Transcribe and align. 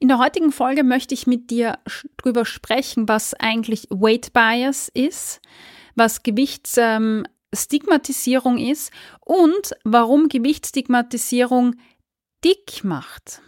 In 0.00 0.06
der 0.06 0.18
heutigen 0.18 0.52
Folge 0.52 0.84
möchte 0.84 1.12
ich 1.12 1.26
mit 1.26 1.50
dir 1.50 1.80
darüber 2.16 2.44
sprechen, 2.44 3.08
was 3.08 3.34
eigentlich 3.34 3.88
Weight 3.90 4.32
Bias 4.32 4.88
ist, 4.94 5.40
was 5.96 6.22
Gewichtsstigmatisierung 6.22 8.58
ähm, 8.58 8.70
ist 8.70 8.92
und 9.20 9.74
warum 9.82 10.28
Gewichtsstigmatisierung 10.28 11.74
dick 12.44 12.84
macht. 12.84 13.42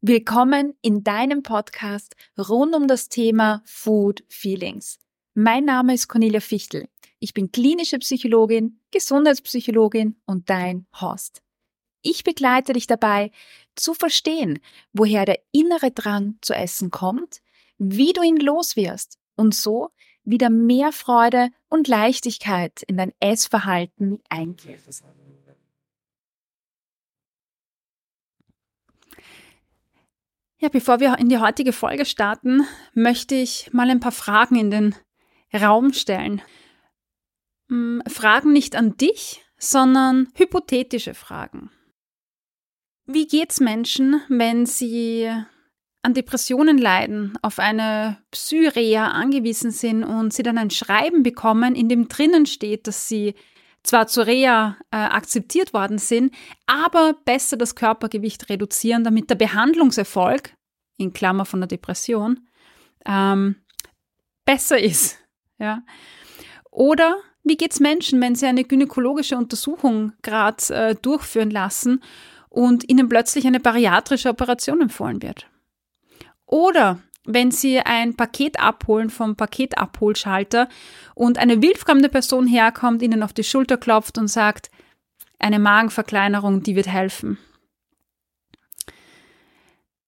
Willkommen 0.00 0.74
in 0.82 1.04
deinem 1.04 1.44
Podcast 1.44 2.16
rund 2.36 2.74
um 2.74 2.88
das 2.88 3.08
Thema 3.08 3.62
Food 3.64 4.24
Feelings. 4.28 4.98
Mein 5.34 5.66
Name 5.66 5.94
ist 5.94 6.08
Cornelia 6.08 6.40
Fichtel. 6.40 6.88
Ich 7.20 7.32
bin 7.32 7.52
klinische 7.52 7.98
Psychologin, 7.98 8.80
Gesundheitspsychologin 8.90 10.16
und 10.26 10.50
dein 10.50 10.88
Host. 11.00 11.42
Ich 12.10 12.24
begleite 12.24 12.72
dich 12.72 12.86
dabei, 12.86 13.30
zu 13.76 13.92
verstehen, 13.92 14.60
woher 14.94 15.26
der 15.26 15.40
innere 15.52 15.90
Drang 15.90 16.38
zu 16.40 16.54
essen 16.54 16.90
kommt, 16.90 17.42
wie 17.76 18.14
du 18.14 18.22
ihn 18.22 18.38
loswirst 18.38 19.18
und 19.36 19.54
so 19.54 19.90
wieder 20.24 20.48
mehr 20.48 20.90
Freude 20.92 21.50
und 21.68 21.86
Leichtigkeit 21.86 22.82
in 22.86 22.96
dein 22.96 23.12
Essverhalten 23.20 24.22
einkehrst. 24.30 25.04
Ja, 30.60 30.70
bevor 30.70 31.00
wir 31.00 31.18
in 31.18 31.28
die 31.28 31.38
heutige 31.38 31.74
Folge 31.74 32.06
starten, 32.06 32.66
möchte 32.94 33.34
ich 33.34 33.70
mal 33.74 33.90
ein 33.90 34.00
paar 34.00 34.12
Fragen 34.12 34.56
in 34.56 34.70
den 34.70 34.94
Raum 35.54 35.92
stellen. 35.92 36.40
Hm, 37.68 38.02
Fragen 38.08 38.54
nicht 38.54 38.76
an 38.76 38.96
dich, 38.96 39.44
sondern 39.58 40.28
hypothetische 40.34 41.12
Fragen. 41.12 41.70
Wie 43.10 43.26
geht's 43.26 43.58
Menschen, 43.58 44.20
wenn 44.28 44.66
sie 44.66 45.32
an 46.02 46.12
Depressionen 46.12 46.76
leiden, 46.76 47.38
auf 47.40 47.58
eine 47.58 48.18
Psyrea 48.30 49.08
angewiesen 49.08 49.70
sind 49.70 50.04
und 50.04 50.34
sie 50.34 50.42
dann 50.42 50.58
ein 50.58 50.68
Schreiben 50.68 51.22
bekommen, 51.22 51.74
in 51.74 51.88
dem 51.88 52.08
drinnen 52.08 52.44
steht, 52.44 52.86
dass 52.86 53.08
sie 53.08 53.34
zwar 53.82 54.08
zur 54.08 54.26
Reha 54.26 54.76
äh, 54.90 54.96
akzeptiert 54.98 55.72
worden 55.72 55.96
sind, 55.96 56.34
aber 56.66 57.14
besser 57.24 57.56
das 57.56 57.74
Körpergewicht 57.74 58.50
reduzieren, 58.50 59.04
damit 59.04 59.30
der 59.30 59.36
Behandlungserfolg, 59.36 60.52
in 60.98 61.14
Klammer 61.14 61.46
von 61.46 61.60
der 61.60 61.68
Depression, 61.68 62.46
ähm, 63.06 63.56
besser 64.44 64.78
ist. 64.78 65.18
Ja? 65.60 65.82
Oder 66.70 67.16
wie 67.42 67.56
geht's 67.56 67.80
Menschen, 67.80 68.20
wenn 68.20 68.36
sie 68.36 68.46
eine 68.46 68.62
gynäkologische 68.62 69.36
Untersuchung 69.36 70.12
gerade 70.22 70.72
äh, 70.72 70.94
durchführen 70.94 71.50
lassen 71.50 72.00
und 72.48 72.88
ihnen 72.88 73.08
plötzlich 73.08 73.46
eine 73.46 73.60
bariatrische 73.60 74.30
Operation 74.30 74.80
empfohlen 74.80 75.22
wird. 75.22 75.46
Oder 76.46 77.00
wenn 77.24 77.50
sie 77.50 77.78
ein 77.80 78.16
Paket 78.16 78.58
abholen 78.58 79.10
vom 79.10 79.36
Paketabholschalter 79.36 80.68
und 81.14 81.36
eine 81.36 81.60
wildfremde 81.60 82.08
Person 82.08 82.46
herkommt, 82.46 83.02
ihnen 83.02 83.22
auf 83.22 83.34
die 83.34 83.44
Schulter 83.44 83.76
klopft 83.76 84.16
und 84.16 84.28
sagt, 84.28 84.70
eine 85.38 85.58
Magenverkleinerung, 85.58 86.62
die 86.62 86.74
wird 86.74 86.88
helfen. 86.88 87.38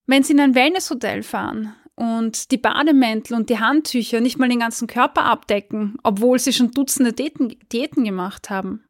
Wenn 0.06 0.22
sie 0.22 0.32
in 0.32 0.40
ein 0.40 0.54
Wellnesshotel 0.54 1.22
fahren 1.22 1.74
und 1.94 2.50
die 2.50 2.58
Bademäntel 2.58 3.36
und 3.36 3.50
die 3.50 3.60
Handtücher 3.60 4.20
nicht 4.20 4.38
mal 4.38 4.48
den 4.48 4.60
ganzen 4.60 4.88
Körper 4.88 5.24
abdecken, 5.24 5.98
obwohl 6.02 6.38
sie 6.38 6.52
schon 6.52 6.72
Dutzende 6.72 7.12
Diäten, 7.12 7.54
Diäten 7.70 8.02
gemacht 8.02 8.50
haben. 8.50 8.84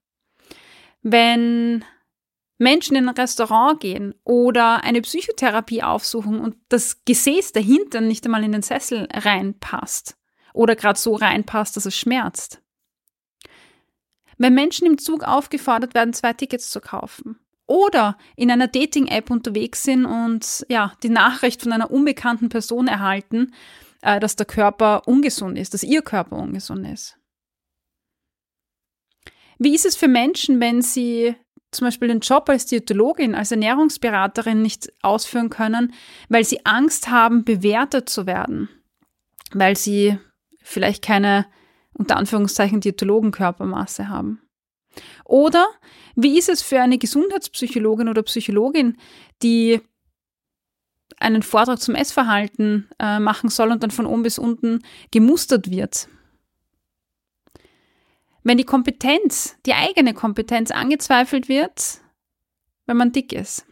Wenn 1.02 1.84
Menschen 2.60 2.94
in 2.94 3.08
ein 3.08 3.14
Restaurant 3.14 3.80
gehen 3.80 4.14
oder 4.22 4.84
eine 4.84 5.00
Psychotherapie 5.00 5.82
aufsuchen 5.82 6.38
und 6.40 6.56
das 6.68 7.04
Gesäß 7.06 7.52
dahinter 7.52 8.02
nicht 8.02 8.26
einmal 8.26 8.44
in 8.44 8.52
den 8.52 8.60
Sessel 8.60 9.08
reinpasst 9.10 10.18
oder 10.52 10.76
gerade 10.76 10.98
so 10.98 11.14
reinpasst, 11.14 11.76
dass 11.76 11.86
es 11.86 11.96
schmerzt. 11.96 12.60
Wenn 14.36 14.54
Menschen 14.54 14.86
im 14.86 14.98
Zug 14.98 15.24
aufgefordert 15.24 15.94
werden, 15.94 16.12
zwei 16.12 16.34
Tickets 16.34 16.70
zu 16.70 16.82
kaufen 16.82 17.38
oder 17.66 18.18
in 18.36 18.50
einer 18.50 18.68
Dating-App 18.68 19.30
unterwegs 19.30 19.82
sind 19.82 20.04
und 20.04 20.66
ja, 20.68 20.92
die 21.02 21.08
Nachricht 21.08 21.62
von 21.62 21.72
einer 21.72 21.90
unbekannten 21.90 22.50
Person 22.50 22.88
erhalten, 22.88 23.54
äh, 24.02 24.20
dass 24.20 24.36
der 24.36 24.46
Körper 24.46 25.08
ungesund 25.08 25.56
ist, 25.56 25.72
dass 25.72 25.82
ihr 25.82 26.02
Körper 26.02 26.36
ungesund 26.36 26.86
ist. 26.86 27.16
Wie 29.58 29.74
ist 29.74 29.86
es 29.86 29.96
für 29.96 30.08
Menschen, 30.08 30.60
wenn 30.60 30.82
sie 30.82 31.36
zum 31.70 31.86
Beispiel 31.86 32.08
den 32.08 32.20
Job 32.20 32.48
als 32.48 32.66
Diätologin, 32.66 33.34
als 33.34 33.50
Ernährungsberaterin 33.50 34.62
nicht 34.62 34.92
ausführen 35.02 35.50
können, 35.50 35.92
weil 36.28 36.44
sie 36.44 36.64
Angst 36.66 37.10
haben, 37.10 37.44
bewertet 37.44 38.08
zu 38.08 38.26
werden, 38.26 38.68
weil 39.52 39.76
sie 39.76 40.18
vielleicht 40.62 41.02
keine 41.02 41.46
unter 41.92 42.16
Anführungszeichen 42.16 42.80
Diätologenkörpermasse 42.80 44.08
haben. 44.08 44.40
Oder 45.24 45.66
wie 46.16 46.38
ist 46.38 46.48
es 46.48 46.62
für 46.62 46.80
eine 46.80 46.98
Gesundheitspsychologin 46.98 48.08
oder 48.08 48.22
Psychologin, 48.22 48.96
die 49.42 49.80
einen 51.18 51.42
Vortrag 51.42 51.80
zum 51.80 51.94
Essverhalten 51.94 52.88
äh, 52.98 53.20
machen 53.20 53.50
soll 53.50 53.70
und 53.70 53.82
dann 53.82 53.90
von 53.90 54.06
oben 54.06 54.22
bis 54.22 54.38
unten 54.38 54.82
gemustert 55.10 55.70
wird? 55.70 56.08
Wenn 58.42 58.58
die 58.58 58.64
Kompetenz, 58.64 59.56
die 59.66 59.74
eigene 59.74 60.14
Kompetenz 60.14 60.70
angezweifelt 60.70 61.48
wird, 61.48 62.00
wenn 62.86 62.96
man 62.96 63.12
dick 63.12 63.32
ist. 63.32 63.66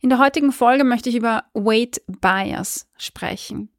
In 0.00 0.10
der 0.10 0.18
heutigen 0.18 0.52
Folge 0.52 0.84
möchte 0.84 1.08
ich 1.08 1.16
über 1.16 1.44
Weight 1.54 2.02
Bias 2.06 2.90
sprechen. 2.98 3.70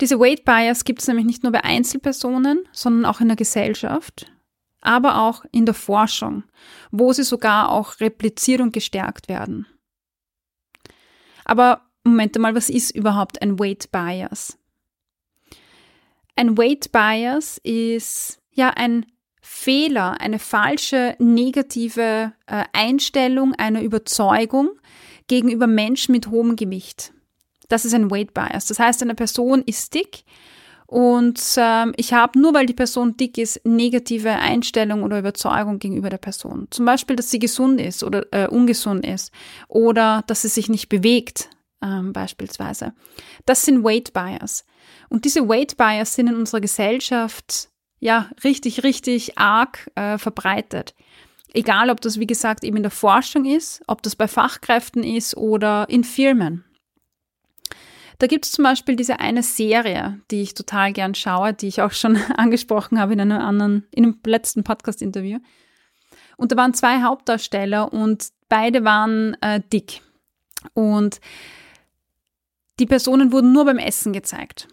Diese 0.00 0.18
Weight 0.18 0.44
Bias 0.44 0.84
gibt 0.84 1.00
es 1.00 1.06
nämlich 1.06 1.26
nicht 1.26 1.44
nur 1.44 1.52
bei 1.52 1.62
Einzelpersonen, 1.62 2.68
sondern 2.72 3.04
auch 3.08 3.20
in 3.20 3.28
der 3.28 3.36
Gesellschaft, 3.36 4.32
aber 4.80 5.22
auch 5.22 5.44
in 5.52 5.64
der 5.64 5.74
Forschung, 5.74 6.42
wo 6.90 7.12
sie 7.12 7.22
sogar 7.22 7.70
auch 7.70 8.00
repliziert 8.00 8.60
und 8.60 8.72
gestärkt 8.72 9.28
werden. 9.28 9.66
Aber 11.44 11.88
Moment 12.06 12.38
mal, 12.38 12.54
was 12.54 12.70
ist 12.70 12.94
überhaupt 12.94 13.42
ein 13.42 13.58
Weight 13.58 13.90
Bias? 13.90 14.58
Ein 16.36 16.56
Weight 16.56 16.92
Bias 16.92 17.58
ist 17.62 18.40
ja 18.52 18.70
ein 18.70 19.06
Fehler, 19.40 20.20
eine 20.20 20.38
falsche 20.38 21.16
negative 21.18 22.32
äh, 22.46 22.64
Einstellung, 22.72 23.54
eine 23.54 23.82
Überzeugung 23.82 24.70
gegenüber 25.28 25.66
Menschen 25.66 26.12
mit 26.12 26.30
hohem 26.30 26.56
Gewicht. 26.56 27.12
Das 27.68 27.84
ist 27.84 27.94
ein 27.94 28.10
Weight 28.10 28.34
Bias. 28.34 28.66
Das 28.66 28.78
heißt, 28.78 29.02
eine 29.02 29.14
Person 29.14 29.62
ist 29.62 29.94
dick 29.94 30.24
und 30.86 31.40
ähm, 31.56 31.92
ich 31.96 32.12
habe 32.12 32.38
nur, 32.38 32.54
weil 32.54 32.66
die 32.66 32.74
Person 32.74 33.16
dick 33.16 33.38
ist, 33.38 33.60
negative 33.64 34.30
Einstellung 34.30 35.02
oder 35.02 35.18
Überzeugung 35.18 35.80
gegenüber 35.80 36.10
der 36.10 36.18
Person. 36.18 36.68
Zum 36.70 36.84
Beispiel, 36.84 37.16
dass 37.16 37.30
sie 37.30 37.40
gesund 37.40 37.80
ist 37.80 38.04
oder 38.04 38.24
äh, 38.32 38.46
ungesund 38.46 39.04
ist 39.04 39.32
oder 39.68 40.22
dass 40.28 40.42
sie 40.42 40.48
sich 40.48 40.68
nicht 40.68 40.88
bewegt 40.88 41.50
ähm, 41.82 42.12
beispielsweise. 42.12 42.94
Das 43.44 43.64
sind 43.64 43.84
Weight 43.84 44.12
Bias. 44.12 44.64
Und 45.08 45.24
diese 45.24 45.48
Weight 45.48 45.76
Bias 45.76 46.14
sind 46.14 46.28
in 46.28 46.36
unserer 46.36 46.60
Gesellschaft 46.60 47.68
ja 47.98 48.30
richtig, 48.44 48.82
richtig 48.82 49.38
arg 49.38 49.90
äh, 49.94 50.18
verbreitet. 50.18 50.94
Egal, 51.52 51.90
ob 51.90 52.00
das, 52.00 52.20
wie 52.20 52.26
gesagt, 52.26 52.64
eben 52.64 52.76
in 52.76 52.82
der 52.82 52.90
Forschung 52.90 53.44
ist, 53.44 53.82
ob 53.86 54.02
das 54.02 54.16
bei 54.16 54.28
Fachkräften 54.28 55.02
ist 55.02 55.36
oder 55.36 55.88
in 55.88 56.04
Firmen. 56.04 56.64
Da 58.18 58.26
gibt 58.26 58.46
es 58.46 58.52
zum 58.52 58.64
Beispiel 58.64 58.96
diese 58.96 59.20
eine 59.20 59.42
Serie, 59.42 60.20
die 60.30 60.42
ich 60.42 60.54
total 60.54 60.92
gern 60.92 61.14
schaue, 61.14 61.52
die 61.52 61.68
ich 61.68 61.82
auch 61.82 61.92
schon 61.92 62.16
angesprochen 62.36 62.98
habe 62.98 63.12
in 63.12 63.20
einem 63.20 63.40
anderen, 63.40 63.86
in 63.90 64.04
einem 64.04 64.18
letzten 64.24 64.64
Podcast-Interview. 64.64 65.38
Und 66.36 66.52
da 66.52 66.56
waren 66.56 66.74
zwei 66.74 67.02
Hauptdarsteller 67.02 67.92
und 67.92 68.28
beide 68.48 68.84
waren 68.84 69.36
äh, 69.40 69.60
dick. 69.72 70.02
Und 70.74 71.20
die 72.78 72.86
Personen 72.86 73.32
wurden 73.32 73.52
nur 73.52 73.64
beim 73.64 73.78
Essen 73.78 74.12
gezeigt. 74.12 74.68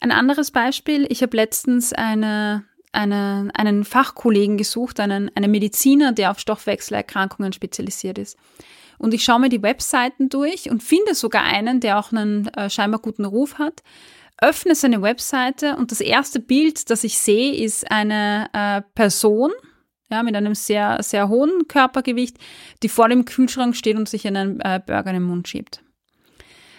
Ein 0.00 0.12
anderes 0.12 0.50
Beispiel, 0.50 1.06
ich 1.10 1.22
habe 1.22 1.36
letztens 1.36 1.92
eine, 1.92 2.64
eine, 2.92 3.50
einen 3.54 3.84
Fachkollegen 3.84 4.56
gesucht, 4.56 5.00
einen, 5.00 5.30
einen 5.34 5.50
Mediziner, 5.50 6.12
der 6.12 6.30
auf 6.30 6.38
Stoffwechselerkrankungen 6.38 7.52
spezialisiert 7.52 8.18
ist. 8.18 8.38
Und 8.98 9.12
ich 9.14 9.24
schaue 9.24 9.40
mir 9.40 9.48
die 9.48 9.62
Webseiten 9.62 10.28
durch 10.28 10.70
und 10.70 10.82
finde 10.82 11.14
sogar 11.14 11.42
einen, 11.42 11.80
der 11.80 11.98
auch 11.98 12.12
einen 12.12 12.48
äh, 12.48 12.70
scheinbar 12.70 13.00
guten 13.00 13.24
Ruf 13.24 13.58
hat, 13.58 13.82
öffne 14.40 14.74
seine 14.74 15.02
Webseite 15.02 15.76
und 15.76 15.90
das 15.90 16.00
erste 16.00 16.40
Bild, 16.40 16.90
das 16.90 17.02
ich 17.02 17.18
sehe, 17.18 17.54
ist 17.54 17.90
eine 17.90 18.48
äh, 18.52 18.82
Person, 18.94 19.50
ja, 20.10 20.22
mit 20.22 20.34
einem 20.36 20.54
sehr, 20.54 21.02
sehr 21.02 21.28
hohen 21.28 21.68
Körpergewicht, 21.68 22.38
die 22.82 22.88
vor 22.88 23.08
dem 23.08 23.24
Kühlschrank 23.24 23.76
steht 23.76 23.96
und 23.96 24.08
sich 24.08 24.26
einen 24.26 24.60
äh, 24.60 24.80
Burger 24.84 25.10
in 25.10 25.16
den 25.16 25.22
Mund 25.24 25.48
schiebt. 25.48 25.82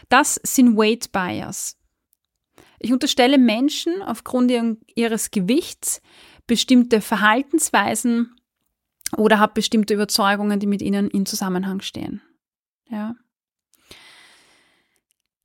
Das 0.10 0.40
sind 0.44 0.76
Weight 0.76 1.12
Bias. 1.12 1.78
Ich 2.80 2.92
unterstelle 2.94 3.38
Menschen 3.38 4.02
aufgrund 4.02 4.52
ihres 4.96 5.32
Gewichts 5.32 6.02
bestimmte 6.48 7.02
Verhaltensweisen 7.02 8.36
oder 9.18 9.40
habe 9.40 9.54
bestimmte 9.54 9.94
Überzeugungen, 9.94 10.60
die 10.60 10.68
mit 10.68 10.82
ihnen 10.82 11.10
in 11.10 11.26
Zusammenhang 11.26 11.82
stehen. 11.82 12.22
Ja. 12.90 13.16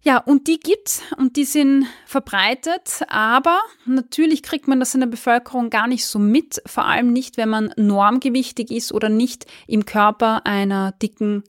Ja, 0.07 0.19
und 0.19 0.49
die 0.49 0.61
gibt's 0.61 1.03
und 1.17 1.37
die 1.37 1.47
sind 1.47 1.87
verbreitet, 2.05 3.01
aber 3.09 3.59
natürlich 3.87 4.43
kriegt 4.43 4.69
man 4.69 4.79
das 4.79 4.93
in 4.93 5.01
der 5.01 5.07
Bevölkerung 5.07 5.71
gar 5.71 5.87
nicht 5.87 6.05
so 6.05 6.19
mit, 6.19 6.61
vor 6.67 6.85
allem 6.85 7.11
nicht, 7.11 7.39
wenn 7.39 7.49
man 7.49 7.73
normgewichtig 7.79 8.71
ist 8.71 8.93
oder 8.93 9.09
nicht 9.09 9.47
im 9.67 9.87
Körper 9.87 10.45
einer 10.45 10.93
dicken, 10.93 11.43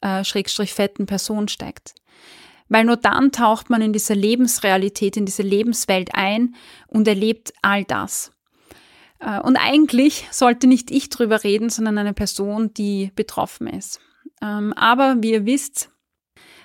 äh, 0.00 0.24
schrägstrich 0.24 0.74
fetten 0.74 1.06
Person 1.06 1.46
steckt. 1.46 1.94
Weil 2.68 2.84
nur 2.84 2.96
dann 2.96 3.30
taucht 3.30 3.70
man 3.70 3.80
in 3.80 3.92
diese 3.92 4.14
Lebensrealität, 4.14 5.16
in 5.16 5.24
diese 5.24 5.42
Lebenswelt 5.42 6.10
ein 6.12 6.56
und 6.88 7.06
erlebt 7.06 7.52
all 7.62 7.84
das. 7.84 8.32
Äh, 9.20 9.38
und 9.38 9.56
eigentlich 9.56 10.26
sollte 10.32 10.66
nicht 10.66 10.90
ich 10.90 11.10
drüber 11.10 11.44
reden, 11.44 11.70
sondern 11.70 11.96
eine 11.96 12.14
Person, 12.14 12.74
die 12.74 13.12
betroffen 13.14 13.68
ist. 13.68 14.00
Ähm, 14.42 14.72
aber 14.72 15.18
wie 15.20 15.30
ihr 15.30 15.46
wisst, 15.46 15.89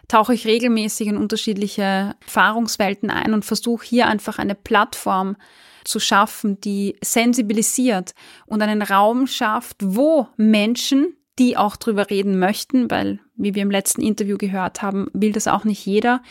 tauche 0.07 0.33
ich 0.33 0.45
regelmäßig 0.45 1.07
in 1.07 1.17
unterschiedliche 1.17 2.15
Erfahrungswelten 2.21 3.09
ein 3.09 3.33
und 3.33 3.45
versuche 3.45 3.85
hier 3.85 4.07
einfach 4.07 4.39
eine 4.39 4.55
Plattform 4.55 5.35
zu 5.83 5.99
schaffen, 5.99 6.59
die 6.61 6.97
sensibilisiert 7.03 8.13
und 8.45 8.61
einen 8.61 8.81
Raum 8.81 9.27
schafft, 9.27 9.77
wo 9.81 10.27
Menschen, 10.35 11.15
die 11.37 11.57
auch 11.57 11.75
drüber 11.75 12.09
reden 12.09 12.39
möchten, 12.39 12.89
weil, 12.89 13.19
wie 13.35 13.55
wir 13.55 13.61
im 13.61 13.71
letzten 13.71 14.01
Interview 14.01 14.37
gehört 14.37 14.81
haben, 14.81 15.07
will 15.13 15.31
das 15.31 15.47
auch 15.47 15.63
nicht 15.63 15.85
jeder, 15.85 16.21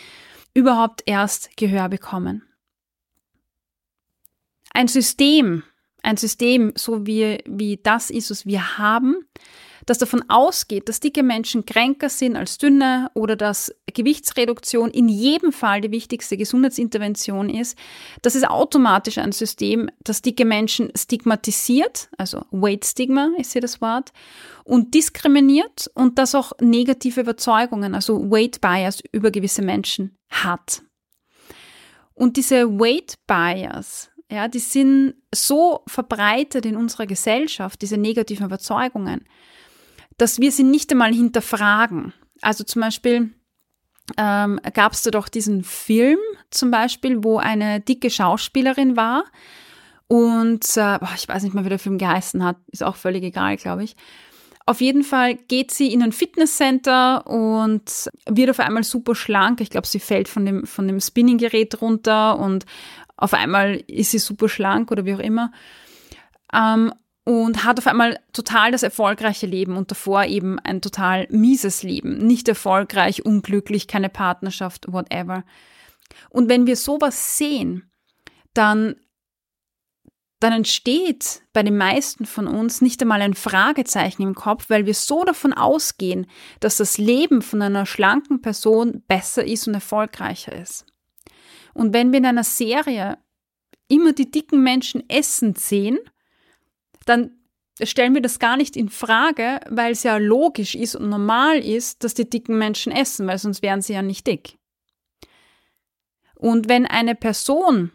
überhaupt 0.54 1.02
erst 1.06 1.56
Gehör 1.56 1.88
bekommen. 1.88 2.42
Ein 4.72 4.88
System, 4.88 5.62
ein 6.02 6.16
System, 6.16 6.72
so 6.76 7.06
wie, 7.06 7.42
wie 7.46 7.78
das 7.82 8.10
ist, 8.10 8.30
was 8.30 8.46
wir 8.46 8.78
haben, 8.78 9.16
das 9.86 9.98
davon 9.98 10.24
ausgeht, 10.28 10.88
dass 10.88 11.00
dicke 11.00 11.22
Menschen 11.22 11.66
kränker 11.66 12.08
sind 12.08 12.36
als 12.36 12.58
dünne 12.58 13.10
oder 13.14 13.36
dass 13.36 13.74
Gewichtsreduktion 13.92 14.90
in 14.90 15.08
jedem 15.08 15.52
Fall 15.52 15.80
die 15.80 15.90
wichtigste 15.90 16.36
Gesundheitsintervention 16.36 17.50
ist, 17.50 17.78
das 18.22 18.34
ist 18.34 18.48
automatisch 18.48 19.18
ein 19.18 19.32
System, 19.32 19.90
das 20.02 20.22
dicke 20.22 20.44
Menschen 20.44 20.90
stigmatisiert, 20.96 22.08
also 22.18 22.44
Weight 22.50 22.84
Stigma 22.84 23.30
ist 23.38 23.52
hier 23.52 23.62
das 23.62 23.80
Wort, 23.80 24.12
und 24.64 24.94
diskriminiert 24.94 25.90
und 25.94 26.18
das 26.18 26.34
auch 26.34 26.52
negative 26.60 27.20
Überzeugungen, 27.20 27.94
also 27.94 28.30
Weight 28.30 28.60
Bias 28.60 29.02
über 29.12 29.30
gewisse 29.30 29.62
Menschen 29.62 30.16
hat. 30.30 30.82
Und 32.14 32.36
diese 32.36 32.78
Weight 32.78 33.16
Bias, 33.26 34.10
ja, 34.30 34.48
die 34.48 34.60
sind 34.60 35.14
so 35.34 35.82
verbreitet 35.86 36.64
in 36.64 36.76
unserer 36.76 37.06
Gesellschaft, 37.06 37.82
diese 37.82 37.98
negativen 37.98 38.46
Überzeugungen, 38.46 39.26
dass 40.16 40.40
wir 40.40 40.52
sie 40.52 40.62
nicht 40.62 40.90
einmal 40.92 41.12
hinterfragen. 41.12 42.12
Also 42.40 42.64
zum 42.64 42.82
Beispiel 42.82 43.30
ähm, 44.16 44.60
gab 44.74 44.92
es 44.92 45.02
da 45.02 45.10
doch 45.10 45.28
diesen 45.28 45.64
Film 45.64 46.18
zum 46.50 46.70
Beispiel, 46.70 47.24
wo 47.24 47.38
eine 47.38 47.80
dicke 47.80 48.10
Schauspielerin 48.10 48.96
war 48.96 49.24
und 50.06 50.76
äh, 50.76 50.98
ich 51.16 51.28
weiß 51.28 51.42
nicht 51.42 51.54
mehr, 51.54 51.64
wie 51.64 51.70
der 51.70 51.78
Film 51.78 51.98
geheißen 51.98 52.44
hat, 52.44 52.56
ist 52.70 52.82
auch 52.82 52.96
völlig 52.96 53.24
egal, 53.24 53.56
glaube 53.56 53.84
ich. 53.84 53.96
Auf 54.66 54.80
jeden 54.80 55.02
Fall 55.02 55.34
geht 55.34 55.72
sie 55.72 55.92
in 55.92 56.02
ein 56.02 56.12
Fitnesscenter 56.12 57.26
und 57.26 58.10
wird 58.26 58.50
auf 58.50 58.60
einmal 58.60 58.82
super 58.82 59.14
schlank. 59.14 59.60
Ich 59.60 59.68
glaube, 59.70 59.86
sie 59.86 60.00
fällt 60.00 60.26
von 60.26 60.46
dem, 60.46 60.66
von 60.66 60.86
dem 60.88 61.00
Spinninggerät 61.00 61.80
runter 61.82 62.38
und 62.38 62.64
auf 63.16 63.34
einmal 63.34 63.82
ist 63.86 64.12
sie 64.12 64.18
super 64.18 64.48
schlank 64.48 64.90
oder 64.90 65.04
wie 65.04 65.14
auch 65.14 65.20
immer. 65.20 65.52
Ähm, 66.52 66.94
und 67.24 67.64
hat 67.64 67.78
auf 67.78 67.86
einmal 67.86 68.20
total 68.32 68.70
das 68.70 68.82
erfolgreiche 68.82 69.46
Leben 69.46 69.76
und 69.76 69.90
davor 69.90 70.24
eben 70.24 70.58
ein 70.58 70.82
total 70.82 71.26
mieses 71.30 71.82
Leben. 71.82 72.18
Nicht 72.18 72.48
erfolgreich, 72.48 73.24
unglücklich, 73.24 73.88
keine 73.88 74.10
Partnerschaft, 74.10 74.92
whatever. 74.92 75.44
Und 76.28 76.50
wenn 76.50 76.66
wir 76.66 76.76
sowas 76.76 77.38
sehen, 77.38 77.90
dann, 78.52 78.96
dann 80.38 80.52
entsteht 80.52 81.42
bei 81.54 81.62
den 81.62 81.78
meisten 81.78 82.26
von 82.26 82.46
uns 82.46 82.82
nicht 82.82 83.00
einmal 83.00 83.22
ein 83.22 83.34
Fragezeichen 83.34 84.22
im 84.22 84.34
Kopf, 84.34 84.68
weil 84.68 84.84
wir 84.84 84.94
so 84.94 85.24
davon 85.24 85.54
ausgehen, 85.54 86.26
dass 86.60 86.76
das 86.76 86.98
Leben 86.98 87.40
von 87.40 87.62
einer 87.62 87.86
schlanken 87.86 88.42
Person 88.42 89.02
besser 89.08 89.44
ist 89.44 89.66
und 89.66 89.72
erfolgreicher 89.72 90.52
ist. 90.52 90.84
Und 91.72 91.94
wenn 91.94 92.12
wir 92.12 92.18
in 92.18 92.26
einer 92.26 92.44
Serie 92.44 93.16
immer 93.88 94.12
die 94.12 94.30
dicken 94.30 94.62
Menschen 94.62 95.08
essen 95.08 95.54
sehen, 95.56 95.98
dann 97.04 97.30
stellen 97.82 98.14
wir 98.14 98.22
das 98.22 98.38
gar 98.38 98.56
nicht 98.56 98.76
in 98.76 98.88
Frage, 98.88 99.60
weil 99.68 99.92
es 99.92 100.02
ja 100.02 100.16
logisch 100.16 100.74
ist 100.74 100.94
und 100.94 101.08
normal 101.08 101.58
ist, 101.58 102.04
dass 102.04 102.14
die 102.14 102.28
dicken 102.28 102.58
Menschen 102.58 102.92
essen, 102.92 103.26
weil 103.26 103.38
sonst 103.38 103.62
wären 103.62 103.82
sie 103.82 103.94
ja 103.94 104.02
nicht 104.02 104.26
dick. 104.26 104.58
Und 106.36 106.68
wenn 106.68 106.86
eine 106.86 107.14
Person, 107.14 107.90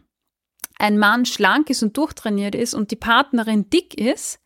ein 0.77 0.97
Mann 0.97 1.25
schlank 1.25 1.69
ist 1.69 1.83
und 1.83 1.95
durchtrainiert 1.97 2.56
ist 2.56 2.73
und 2.73 2.91
die 2.91 2.95
Partnerin 2.95 3.69
dick 3.69 3.94
ist, 3.94 4.39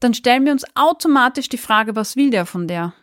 dann 0.00 0.14
stellen 0.14 0.44
wir 0.44 0.52
uns 0.52 0.64
automatisch 0.74 1.48
die 1.48 1.58
Frage, 1.58 1.94
was 1.94 2.16
will 2.16 2.30
der 2.30 2.46
von 2.46 2.66
der? 2.66 2.94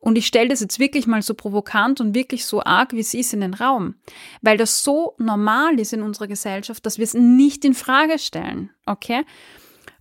Und 0.00 0.16
ich 0.16 0.26
stelle 0.26 0.48
das 0.48 0.60
jetzt 0.60 0.78
wirklich 0.78 1.06
mal 1.06 1.20
so 1.20 1.34
provokant 1.34 2.00
und 2.00 2.14
wirklich 2.14 2.46
so 2.46 2.62
arg, 2.62 2.92
wie 2.92 3.00
es 3.00 3.12
ist, 3.12 3.34
in 3.34 3.42
den 3.42 3.54
Raum, 3.54 3.96
weil 4.40 4.56
das 4.56 4.82
so 4.82 5.14
normal 5.18 5.78
ist 5.78 5.92
in 5.92 6.02
unserer 6.02 6.26
Gesellschaft, 6.26 6.84
dass 6.86 6.96
wir 6.96 7.04
es 7.04 7.14
nicht 7.14 7.64
in 7.66 7.74
Frage 7.74 8.18
stellen, 8.18 8.70
okay? 8.86 9.24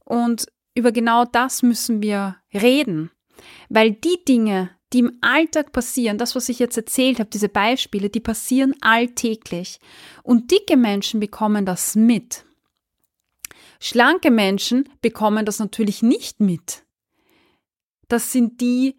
Und 0.05 0.47
über 0.73 0.93
genau 0.93 1.25
das 1.25 1.61
müssen 1.63 2.01
wir 2.01 2.37
reden, 2.53 3.11
weil 3.67 3.91
die 3.91 4.23
Dinge, 4.25 4.69
die 4.93 4.99
im 4.99 5.17
Alltag 5.21 5.73
passieren, 5.73 6.17
das, 6.17 6.33
was 6.35 6.49
ich 6.49 6.59
jetzt 6.59 6.77
erzählt 6.77 7.19
habe, 7.19 7.29
diese 7.29 7.49
Beispiele, 7.49 8.09
die 8.09 8.21
passieren 8.21 8.73
alltäglich. 8.81 9.79
Und 10.23 10.49
dicke 10.49 10.77
Menschen 10.77 11.19
bekommen 11.19 11.65
das 11.65 11.95
mit. 11.95 12.45
Schlanke 13.79 14.31
Menschen 14.31 14.89
bekommen 15.01 15.45
das 15.45 15.59
natürlich 15.59 16.01
nicht 16.01 16.39
mit. 16.39 16.83
Das 18.07 18.31
sind 18.31 18.61
die, 18.61 18.95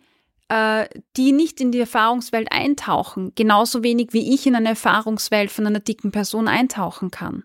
äh, 0.50 0.88
die 1.16 1.30
nicht 1.30 1.60
in 1.60 1.70
die 1.70 1.78
Erfahrungswelt 1.78 2.50
eintauchen, 2.50 3.32
genauso 3.36 3.84
wenig 3.84 4.08
wie 4.12 4.34
ich 4.34 4.46
in 4.46 4.56
eine 4.56 4.70
Erfahrungswelt 4.70 5.50
von 5.50 5.66
einer 5.66 5.78
dicken 5.78 6.10
Person 6.10 6.48
eintauchen 6.48 7.12
kann. 7.12 7.44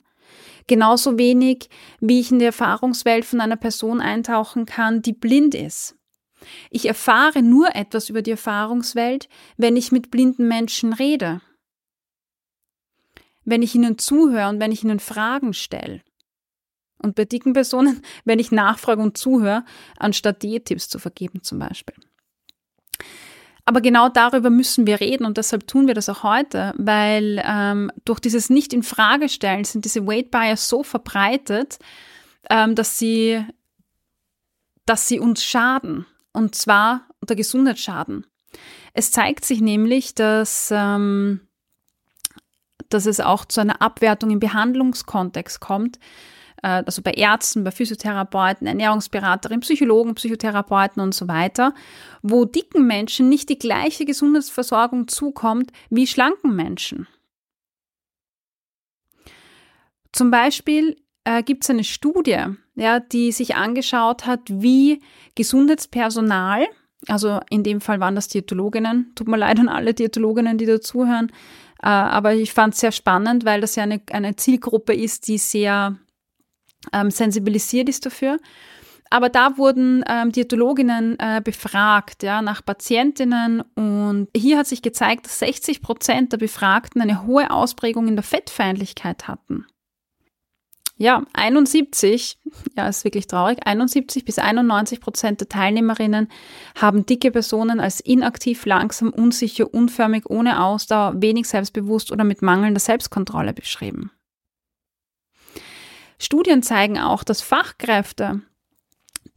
Genauso 0.68 1.20
wenig 1.20 1.70
wie 2.00 2.20
ich 2.20 2.32
in 2.32 2.40
die 2.40 2.46
Erfahrungswelt 2.46 3.24
von 3.24 3.40
einer 3.40 3.58
Person 3.58 4.02
eintauchen 4.02 4.66
kann, 4.66 5.04
die 5.04 5.14
blind 5.14 5.54
ist. 5.54 5.96
Ich 6.72 6.88
erfahre 6.88 7.44
nur 7.44 7.76
etwas 7.76 8.10
über 8.10 8.24
die 8.24 8.32
Erfahrungswelt, 8.32 9.30
wenn 9.56 9.78
ich 9.78 9.92
mit 9.92 10.10
blinden 10.10 10.48
Menschen 10.48 10.92
rede. 10.92 11.42
Wenn 13.44 13.62
ich 13.62 13.76
ihnen 13.76 14.00
zuhöre 14.00 14.50
und 14.50 14.60
wenn 14.60 14.72
ich 14.72 14.84
ihnen 14.84 15.00
Fragen 15.00 15.54
stelle. 15.54 16.02
Und 16.98 17.14
bei 17.14 17.26
dicken 17.26 17.54
Personen, 17.54 18.02
wenn 18.26 18.40
ich 18.40 18.52
nachfrage 18.52 19.02
und 19.04 19.16
zuhöre, 19.16 19.64
anstatt 20.00 20.42
Diättipps 20.42 20.90
zu 20.90 20.98
vergeben 20.98 21.44
zum 21.44 21.60
Beispiel. 21.60 21.96
Aber 23.66 23.82
genau 23.82 24.10
darüber 24.10 24.52
müssen 24.52 24.86
wir 24.86 25.00
reden 25.00 25.26
und 25.26 25.38
deshalb 25.38 25.68
tun 25.68 25.88
wir 25.88 25.96
das 25.96 26.08
auch 26.08 26.22
heute, 26.22 26.74
weil 26.78 27.42
ähm, 27.44 27.92
durch 28.06 28.20
dieses 28.20 28.50
nicht 28.50 28.74
in 28.74 28.84
Frage 28.84 29.28
stellen 29.28 29.64
sind 29.64 29.86
diese 29.86 30.06
Weight 30.06 30.30
Bias 30.30 30.70
so 30.70 30.84
verbreitet, 30.84 31.80
ähm, 32.50 32.76
dass 32.76 33.00
sie, 33.00 33.44
dass 34.86 35.08
sie 35.08 35.20
uns 35.20 35.44
schaden 35.44 36.06
und 36.32 36.54
zwar 36.54 37.08
unter 37.22 37.36
Gesundheitsschaden. 37.36 38.28
Es 38.94 39.10
zeigt 39.10 39.46
sich 39.46 39.62
nämlich, 39.62 40.14
dass 40.14 40.70
ähm, 40.72 41.42
dass 42.90 43.06
es 43.06 43.20
auch 43.20 43.46
zu 43.46 43.62
einer 43.62 43.82
Abwertung 43.82 44.32
im 44.32 44.40
Behandlungskontext 44.40 45.60
kommt, 45.60 46.00
also 46.68 47.02
bei 47.02 47.12
Ärzten, 47.12 47.64
bei 47.64 47.72
Physiotherapeuten, 47.72 48.66
Ernährungsberaterinnen, 48.66 49.62
Psychologen, 49.62 50.16
Psychotherapeuten 50.16 51.02
und 51.02 51.14
so 51.14 51.28
weiter, 51.28 51.74
wo 52.22 52.46
dicken 52.46 52.88
Menschen 52.88 53.30
nicht 53.30 53.50
die 53.50 53.60
gleiche 53.60 54.06
Gesundheitsversorgung 54.06 55.08
zukommt 55.08 55.72
wie 55.90 56.08
schlanken 56.08 56.56
Menschen. 56.56 57.08
Zum 60.12 60.32
Beispiel 60.32 60.96
äh, 61.26 61.44
gibt 61.44 61.64
es 61.64 61.70
eine 61.70 61.84
Studie, 61.84 62.46
ja, 62.76 63.00
die 63.00 63.32
sich 63.32 63.56
angeschaut 63.56 64.26
hat, 64.26 64.42
wie 64.48 65.02
Gesundheitspersonal, 65.36 66.66
also 67.08 67.42
in 67.50 67.64
dem 67.64 67.82
Fall 67.82 68.00
waren 68.00 68.16
das 68.16 68.30
Diätologinnen, 68.30 69.12
tut 69.16 69.28
mir 69.28 69.38
leid 69.38 69.60
an 69.60 69.70
alle 69.70 69.94
Diätologinnen, 69.94 70.58
die 70.58 70.66
dazuhören, 70.66 71.32
äh, 71.84 71.88
aber 71.88 72.34
ich 72.34 72.54
fand 72.54 72.74
es 72.74 72.80
sehr 72.80 72.92
spannend, 72.92 73.46
weil 73.46 73.62
das 73.62 73.76
ja 73.76 73.84
eine, 73.84 74.02
eine 74.12 74.36
Zielgruppe 74.36 74.96
ist, 74.96 75.28
die 75.28 75.38
sehr 75.38 75.98
ähm, 76.94 77.12
sensibilisiert 77.12 77.90
ist 77.90 78.06
dafür. 78.06 78.38
Aber 79.10 79.30
da 79.30 79.58
wurden 79.58 80.04
ähm, 80.08 80.32
Diätologinnen 80.32 81.18
äh, 81.20 81.42
befragt, 81.44 82.24
ja, 82.24 82.42
nach 82.42 82.66
Patientinnen 82.66 83.62
und 83.76 84.28
hier 84.36 84.58
hat 84.58 84.68
sich 84.68 84.82
gezeigt, 84.82 85.26
dass 85.26 85.40
60 85.40 85.82
Prozent 85.82 86.34
der 86.34 86.38
Befragten 86.38 87.02
eine 87.02 87.26
hohe 87.26 87.52
Ausprägung 87.52 88.08
in 88.08 88.16
der 88.16 88.24
Fettfeindlichkeit 88.24 89.28
hatten. 89.28 89.66
Ja, 90.98 91.24
71, 91.34 92.38
ja, 92.78 92.88
ist 92.88 93.04
wirklich 93.04 93.28
traurig, 93.28 93.60
71 93.66 94.24
bis 94.24 94.40
91 94.40 95.02
Prozent 95.02 95.42
der 95.42 95.50
Teilnehmerinnen 95.50 96.30
haben 96.76 97.06
dicke 97.06 97.32
Personen 97.32 97.82
als 97.82 98.00
inaktiv, 98.00 98.66
langsam, 98.66 99.10
unsicher, 99.10 99.74
unförmig, 99.74 100.30
ohne 100.30 100.64
Ausdauer, 100.64 101.22
wenig 101.22 101.50
selbstbewusst 101.50 102.14
oder 102.14 102.24
mit 102.24 102.42
mangelnder 102.42 102.80
Selbstkontrolle 102.80 103.54
beschrieben. 103.54 104.12
Studien 106.18 106.64
zeigen 106.64 106.98
auch, 106.98 107.24
dass 107.24 107.42
Fachkräfte 107.42 108.42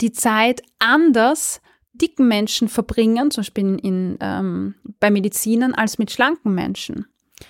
die 0.00 0.12
Zeit 0.12 0.62
anders 0.78 1.60
dicken 1.92 2.28
Menschen 2.28 2.68
verbringen, 2.68 3.30
zum 3.30 3.42
Beispiel 3.42 3.78
in, 3.82 4.16
ähm, 4.20 4.74
bei 5.00 5.10
Medizinern, 5.10 5.74
als 5.74 5.98
mit 5.98 6.10
schlanken 6.10 6.54
Menschen. 6.54 7.06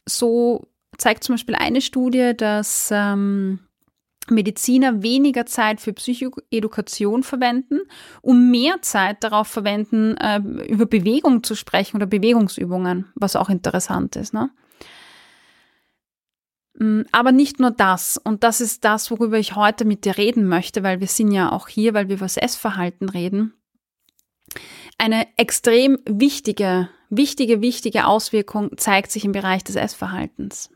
So 0.06 0.68
zeigt 0.96 1.24
zum 1.24 1.34
Beispiel 1.34 1.54
eine 1.54 1.80
Studie, 1.80 2.32
dass 2.36 2.88
ähm, 2.90 3.60
Mediziner 4.30 5.02
weniger 5.02 5.46
Zeit 5.46 5.80
für 5.80 5.92
Psychoedukation 5.92 7.22
verwenden, 7.22 7.80
um 8.20 8.50
mehr 8.50 8.82
Zeit 8.82 9.22
darauf 9.24 9.48
verwenden, 9.48 10.16
äh, 10.16 10.38
über 10.68 10.86
Bewegung 10.86 11.42
zu 11.42 11.54
sprechen 11.54 11.96
oder 11.96 12.06
Bewegungsübungen, 12.06 13.06
was 13.14 13.36
auch 13.36 13.48
interessant 13.48 14.16
ist. 14.16 14.34
Ne? 14.34 14.50
Mm, 16.78 17.02
aber 17.12 17.32
nicht 17.32 17.60
nur 17.60 17.70
das. 17.70 18.18
Und 18.18 18.44
das 18.44 18.60
ist 18.60 18.84
das, 18.84 19.10
worüber 19.10 19.38
ich 19.38 19.56
heute 19.56 19.84
mit 19.84 20.04
dir 20.04 20.16
reden 20.16 20.46
möchte, 20.46 20.82
weil 20.82 21.00
wir 21.00 21.08
sind 21.08 21.32
ja 21.32 21.52
auch 21.52 21.68
hier, 21.68 21.94
weil 21.94 22.08
wir 22.08 22.16
über 22.16 22.26
das 22.26 22.36
Essverhalten 22.36 23.08
reden. 23.08 23.54
Eine 24.96 25.26
extrem 25.36 25.98
wichtige, 26.06 26.88
wichtige, 27.10 27.60
wichtige 27.60 28.06
Auswirkung 28.06 28.76
zeigt 28.76 29.12
sich 29.12 29.24
im 29.24 29.32
Bereich 29.32 29.62
des 29.62 29.76
Essverhaltens 29.76 30.70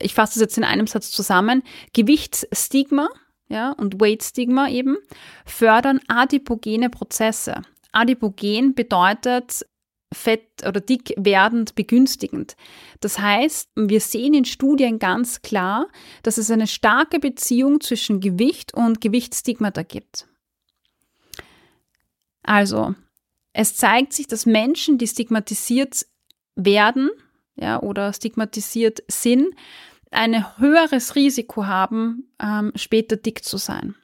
ich 0.00 0.14
fasse 0.14 0.34
das 0.34 0.40
jetzt 0.40 0.58
in 0.58 0.64
einem 0.64 0.86
Satz 0.86 1.10
zusammen, 1.10 1.62
Gewichtsstigma 1.92 3.08
ja, 3.48 3.72
und 3.72 4.00
Weight-Stigma 4.00 4.68
eben 4.68 4.96
fördern 5.44 6.00
adipogene 6.08 6.90
Prozesse. 6.90 7.62
Adipogen 7.92 8.74
bedeutet 8.74 9.66
fett 10.12 10.66
oder 10.66 10.80
dick 10.80 11.14
werdend 11.16 11.74
begünstigend. 11.74 12.56
Das 13.00 13.18
heißt, 13.18 13.70
wir 13.76 14.00
sehen 14.00 14.34
in 14.34 14.44
Studien 14.44 14.98
ganz 14.98 15.42
klar, 15.42 15.86
dass 16.22 16.38
es 16.38 16.50
eine 16.50 16.66
starke 16.66 17.20
Beziehung 17.20 17.80
zwischen 17.80 18.20
Gewicht 18.20 18.74
und 18.74 19.00
Gewichtsstigmata 19.00 19.82
gibt. 19.82 20.26
Also, 22.42 22.94
es 23.52 23.76
zeigt 23.76 24.12
sich, 24.12 24.26
dass 24.26 24.46
Menschen, 24.46 24.98
die 24.98 25.06
stigmatisiert 25.06 26.06
werden 26.56 27.10
ja, 27.56 27.80
oder 27.80 28.12
stigmatisiert 28.12 29.02
sind, 29.08 29.54
ein 30.10 30.58
höheres 30.58 31.14
Risiko 31.14 31.66
haben, 31.66 32.32
ähm, 32.42 32.72
später 32.74 33.16
dick 33.16 33.44
zu 33.44 33.58
sein. 33.58 33.94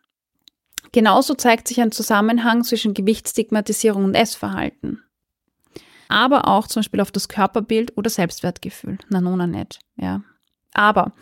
Genauso 0.92 1.34
zeigt 1.34 1.66
sich 1.66 1.80
ein 1.80 1.90
Zusammenhang 1.90 2.62
zwischen 2.62 2.94
Gewichtsstigmatisierung 2.94 4.04
und 4.04 4.14
Essverhalten. 4.14 5.02
Aber 6.08 6.48
auch 6.48 6.66
zum 6.66 6.80
Beispiel 6.80 7.00
auf 7.00 7.10
das 7.10 7.28
Körperbild 7.28 7.96
oder 7.96 8.10
Selbstwertgefühl. 8.10 8.98
Na, 9.08 9.20
nona 9.20 9.46
nicht, 9.46 9.80
ja. 9.96 10.22
Aber 10.74 11.12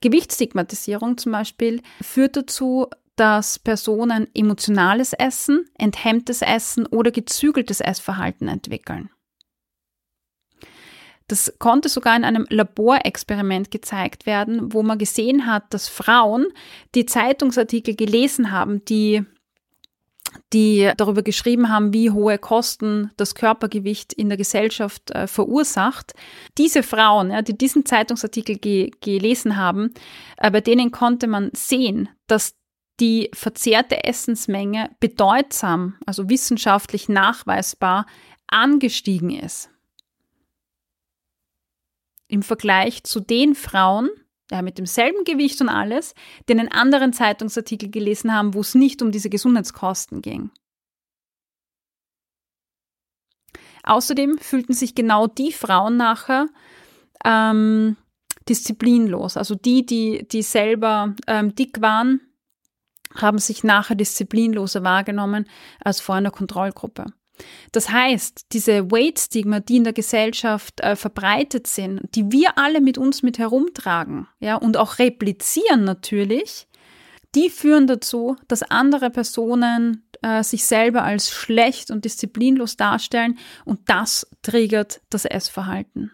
Gewichtsstigmatisierung 0.00 1.18
zum 1.18 1.32
Beispiel 1.32 1.82
führt 2.00 2.36
dazu, 2.36 2.88
dass 3.16 3.58
Personen 3.58 4.26
emotionales 4.34 5.12
Essen, 5.12 5.66
enthemmtes 5.78 6.40
Essen 6.40 6.86
oder 6.86 7.10
gezügeltes 7.10 7.80
Essverhalten 7.80 8.48
entwickeln. 8.48 9.10
Das 11.28 11.54
konnte 11.58 11.88
sogar 11.88 12.16
in 12.16 12.24
einem 12.24 12.46
Laborexperiment 12.48 13.70
gezeigt 13.70 14.26
werden, 14.26 14.72
wo 14.72 14.82
man 14.82 14.98
gesehen 14.98 15.46
hat, 15.46 15.72
dass 15.72 15.88
Frauen, 15.88 16.46
die 16.94 17.06
Zeitungsartikel 17.06 17.94
gelesen 17.94 18.50
haben, 18.50 18.84
die 18.86 19.24
die 20.52 20.90
darüber 20.96 21.22
geschrieben 21.22 21.68
haben, 21.68 21.92
wie 21.92 22.10
hohe 22.10 22.38
Kosten 22.38 23.10
das 23.16 23.34
Körpergewicht 23.34 24.12
in 24.12 24.28
der 24.28 24.38
Gesellschaft 24.38 25.10
äh, 25.10 25.26
verursacht. 25.26 26.12
Diese 26.58 26.82
Frauen, 26.82 27.30
ja, 27.30 27.42
die 27.42 27.56
diesen 27.56 27.86
Zeitungsartikel 27.86 28.58
ge 28.58 28.90
gelesen 29.00 29.56
haben, 29.56 29.92
äh, 30.36 30.50
bei 30.50 30.60
denen 30.60 30.90
konnte 30.90 31.26
man 31.26 31.50
sehen, 31.54 32.08
dass 32.26 32.54
die 33.00 33.30
verzehrte 33.34 34.04
Essensmenge 34.04 34.90
bedeutsam, 35.00 35.96
also 36.06 36.28
wissenschaftlich 36.28 37.08
nachweisbar, 37.08 38.06
angestiegen 38.46 39.30
ist 39.30 39.70
im 42.32 42.42
Vergleich 42.42 43.04
zu 43.04 43.20
den 43.20 43.54
Frauen, 43.54 44.08
ja, 44.52 44.60
mit 44.60 44.76
demselben 44.76 45.24
Gewicht 45.24 45.60
und 45.62 45.70
alles, 45.70 46.14
die 46.46 46.52
einen 46.52 46.70
anderen 46.70 47.14
Zeitungsartikel 47.14 47.90
gelesen 47.90 48.34
haben, 48.34 48.52
wo 48.52 48.60
es 48.60 48.74
nicht 48.74 49.00
um 49.00 49.10
diese 49.10 49.30
Gesundheitskosten 49.30 50.20
ging. 50.20 50.50
Außerdem 53.82 54.36
fühlten 54.38 54.74
sich 54.74 54.94
genau 54.94 55.26
die 55.26 55.52
Frauen 55.52 55.96
nachher 55.96 56.48
ähm, 57.24 57.96
disziplinlos. 58.46 59.38
Also 59.38 59.54
die, 59.54 59.86
die, 59.86 60.28
die 60.28 60.42
selber 60.42 61.16
ähm, 61.26 61.54
dick 61.54 61.80
waren, 61.80 62.20
haben 63.14 63.38
sich 63.38 63.64
nachher 63.64 63.94
disziplinloser 63.96 64.84
wahrgenommen 64.84 65.48
als 65.80 66.00
vor 66.00 66.14
einer 66.14 66.30
Kontrollgruppe. 66.30 67.06
Das 67.72 67.90
heißt, 67.90 68.46
diese 68.52 68.90
Weight-Stigma, 68.90 69.60
die 69.60 69.76
in 69.76 69.84
der 69.84 69.92
Gesellschaft 69.92 70.80
äh, 70.80 70.96
verbreitet 70.96 71.66
sind, 71.66 72.00
die 72.14 72.30
wir 72.30 72.58
alle 72.58 72.80
mit 72.80 72.98
uns 72.98 73.22
mit 73.22 73.38
herumtragen, 73.38 74.28
ja, 74.40 74.56
und 74.56 74.76
auch 74.76 74.98
replizieren 74.98 75.84
natürlich, 75.84 76.66
die 77.34 77.48
führen 77.50 77.86
dazu, 77.86 78.36
dass 78.48 78.62
andere 78.62 79.10
Personen 79.10 80.06
äh, 80.22 80.42
sich 80.42 80.64
selber 80.66 81.02
als 81.02 81.30
schlecht 81.30 81.90
und 81.90 82.04
disziplinlos 82.04 82.76
darstellen 82.76 83.38
und 83.64 83.80
das 83.88 84.26
triggert 84.42 85.00
das 85.10 85.24
Essverhalten. 85.24 86.12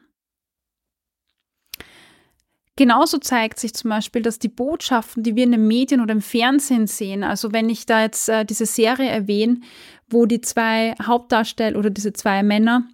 Genauso 2.78 3.18
zeigt 3.18 3.58
sich 3.58 3.74
zum 3.74 3.90
Beispiel, 3.90 4.22
dass 4.22 4.38
die 4.38 4.46
Botschaften, 4.46 5.24
die 5.24 5.34
wir 5.34 5.42
in 5.42 5.50
den 5.50 5.66
Medien 5.66 6.00
oder 6.00 6.12
im 6.12 6.20
Fernsehen 6.20 6.86
sehen, 6.86 7.24
also 7.24 7.50
wenn 7.52 7.68
ich 7.68 7.86
da 7.86 8.02
jetzt 8.02 8.28
äh, 8.28 8.44
diese 8.44 8.66
Serie 8.66 9.10
erwähne, 9.10 9.62
wo 10.08 10.26
die 10.26 10.40
zwei 10.40 10.94
Hauptdarsteller 11.02 11.76
oder 11.76 11.90
diese 11.90 12.12
zwei 12.12 12.44
Männer 12.44 12.84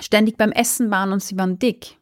ständig 0.00 0.36
beim 0.36 0.50
Essen 0.50 0.90
waren 0.90 1.12
und 1.12 1.22
sie 1.22 1.38
waren 1.38 1.60
dick. 1.60 1.98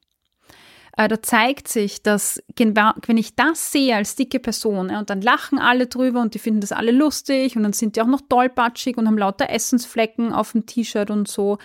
Äh, 1.01 1.09
da 1.09 1.23
zeigt 1.23 1.67
sich, 1.67 2.03
dass 2.03 2.43
wenn 2.59 3.17
ich 3.17 3.35
das 3.35 3.73
sehe 3.73 3.97
als 3.97 4.17
dicke 4.17 4.39
Person 4.39 4.91
und 4.91 5.09
dann 5.09 5.23
lachen 5.23 5.59
alle 5.59 5.87
drüber 5.87 6.21
und 6.21 6.35
die 6.35 6.39
finden 6.39 6.61
das 6.61 6.73
alle 6.73 6.93
lustig 6.93 7.57
und 7.57 7.63
dann 7.63 7.73
sind 7.73 7.97
die 7.97 8.03
auch 8.03 8.07
noch 8.07 8.21
tollpatschig 8.29 8.99
und 8.99 9.07
haben 9.07 9.17
lauter 9.17 9.49
Essensflecken 9.49 10.35
auf 10.35 10.53
dem 10.53 10.67
T-Shirt 10.67 11.11
und 11.11 11.27
so 11.27 11.57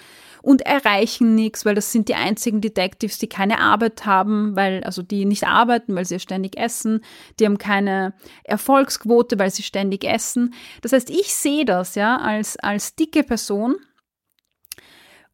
und 0.42 0.62
erreichen 0.62 1.36
nichts, 1.36 1.66
weil 1.66 1.76
das 1.76 1.92
sind 1.92 2.08
die 2.08 2.16
einzigen 2.16 2.62
Detectives, 2.62 3.18
die 3.18 3.28
keine 3.28 3.60
Arbeit 3.60 4.06
haben, 4.06 4.56
weil, 4.56 4.86
also 4.86 5.02
die 5.02 5.26
nicht 5.26 5.46
arbeiten, 5.46 5.96
weil 5.96 6.06
sie 6.06 6.22
ständig 6.22 6.58
essen, 6.58 7.02
die 7.38 7.46
haben 7.46 7.58
keine 7.58 8.14
Erfolgsquote, 8.46 9.38
weil 9.38 9.52
sie 9.52 9.64
ständig 9.64 10.06
essen. 10.06 10.54
Das 10.82 10.94
heißt, 10.94 11.10
ich 11.10 11.36
sehe 11.36 11.66
das 11.66 11.96
ja 11.96 12.18
als, 12.20 12.56
als 12.58 12.96
dicke 12.96 13.24
Person 13.24 13.76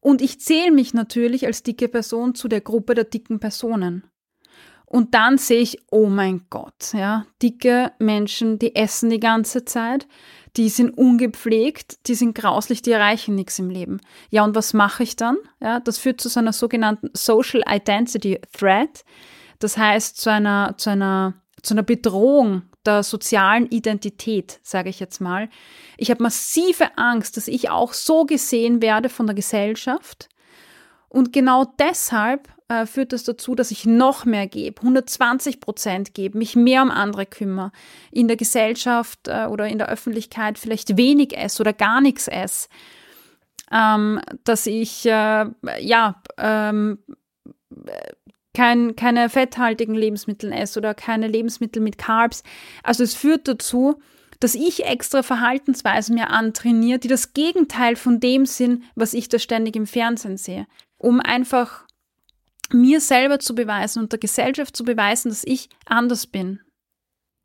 und 0.02 0.20
ich 0.20 0.40
zähle 0.40 0.72
mich 0.72 0.92
natürlich 0.94 1.46
als 1.46 1.62
dicke 1.62 1.88
Person 1.88 2.34
zu 2.34 2.48
der 2.48 2.60
Gruppe 2.60 2.94
der 2.94 3.04
dicken 3.04 3.38
Personen. 3.38 4.04
Und 4.84 5.14
dann 5.14 5.38
sehe 5.38 5.60
ich, 5.60 5.78
oh 5.90 6.08
mein 6.08 6.42
Gott, 6.50 6.92
ja, 6.92 7.24
dicke 7.40 7.92
Menschen, 7.98 8.58
die 8.58 8.74
essen 8.74 9.08
die 9.08 9.20
ganze 9.20 9.64
Zeit, 9.64 10.06
die 10.56 10.68
sind 10.68 10.98
ungepflegt, 10.98 12.08
die 12.08 12.14
sind 12.14 12.34
grauslich, 12.34 12.82
die 12.82 12.90
erreichen 12.90 13.36
nichts 13.36 13.58
im 13.58 13.70
Leben. 13.70 14.00
Ja, 14.28 14.44
und 14.44 14.54
was 14.54 14.74
mache 14.74 15.04
ich 15.04 15.16
dann? 15.16 15.38
Ja, 15.60 15.80
das 15.80 15.98
führt 15.98 16.20
zu 16.20 16.28
so 16.28 16.40
einer 16.40 16.52
sogenannten 16.52 17.08
Social 17.14 17.62
Identity 17.66 18.40
Threat. 18.52 19.04
Das 19.60 19.78
heißt, 19.78 20.20
zu 20.20 20.30
einer, 20.30 20.74
zu 20.76 20.90
einer, 20.90 21.40
zu 21.62 21.74
einer 21.74 21.84
Bedrohung 21.84 22.62
der 22.86 23.02
sozialen 23.02 23.66
Identität, 23.66 24.60
sage 24.62 24.90
ich 24.90 25.00
jetzt 25.00 25.20
mal. 25.20 25.48
Ich 25.96 26.10
habe 26.10 26.22
massive 26.22 26.96
Angst, 26.96 27.36
dass 27.36 27.48
ich 27.48 27.70
auch 27.70 27.92
so 27.92 28.24
gesehen 28.24 28.82
werde 28.82 29.08
von 29.08 29.26
der 29.26 29.34
Gesellschaft. 29.34 30.28
Und 31.08 31.32
genau 31.32 31.66
deshalb 31.78 32.48
äh, 32.68 32.86
führt 32.86 33.12
das 33.12 33.24
dazu, 33.24 33.54
dass 33.54 33.70
ich 33.70 33.84
noch 33.84 34.24
mehr 34.24 34.46
gebe, 34.46 34.80
120 34.80 35.60
Prozent 35.60 36.14
gebe, 36.14 36.38
mich 36.38 36.56
mehr 36.56 36.82
um 36.82 36.90
andere 36.90 37.26
kümmere, 37.26 37.70
in 38.10 38.28
der 38.28 38.36
Gesellschaft 38.36 39.28
äh, 39.28 39.46
oder 39.46 39.68
in 39.68 39.78
der 39.78 39.88
Öffentlichkeit 39.88 40.58
vielleicht 40.58 40.96
wenig 40.96 41.36
esse 41.36 41.60
oder 41.60 41.74
gar 41.74 42.00
nichts 42.00 42.28
esse, 42.28 42.68
ähm, 43.70 44.20
dass 44.44 44.66
ich 44.66 45.04
äh, 45.04 45.46
ja 45.80 46.22
ähm, 46.38 46.98
kein, 48.54 48.96
keine 48.96 49.28
fetthaltigen 49.28 49.94
Lebensmittel 49.94 50.52
esse 50.52 50.78
oder 50.78 50.94
keine 50.94 51.26
Lebensmittel 51.26 51.82
mit 51.82 51.98
Carbs. 51.98 52.42
Also 52.82 53.02
es 53.02 53.14
führt 53.14 53.48
dazu, 53.48 54.00
dass 54.40 54.54
ich 54.54 54.84
extra 54.84 55.22
Verhaltensweisen 55.22 56.16
mir 56.16 56.30
antrainiere, 56.30 56.98
die 56.98 57.08
das 57.08 57.32
Gegenteil 57.32 57.96
von 57.96 58.18
dem 58.18 58.44
sind, 58.44 58.82
was 58.94 59.14
ich 59.14 59.28
da 59.28 59.38
ständig 59.38 59.76
im 59.76 59.86
Fernsehen 59.86 60.36
sehe, 60.36 60.66
um 60.98 61.20
einfach 61.20 61.86
mir 62.72 63.00
selber 63.00 63.38
zu 63.38 63.54
beweisen 63.54 64.02
und 64.02 64.12
der 64.12 64.18
Gesellschaft 64.18 64.76
zu 64.76 64.84
beweisen, 64.84 65.28
dass 65.28 65.44
ich 65.44 65.68
anders 65.86 66.26
bin. 66.26 66.60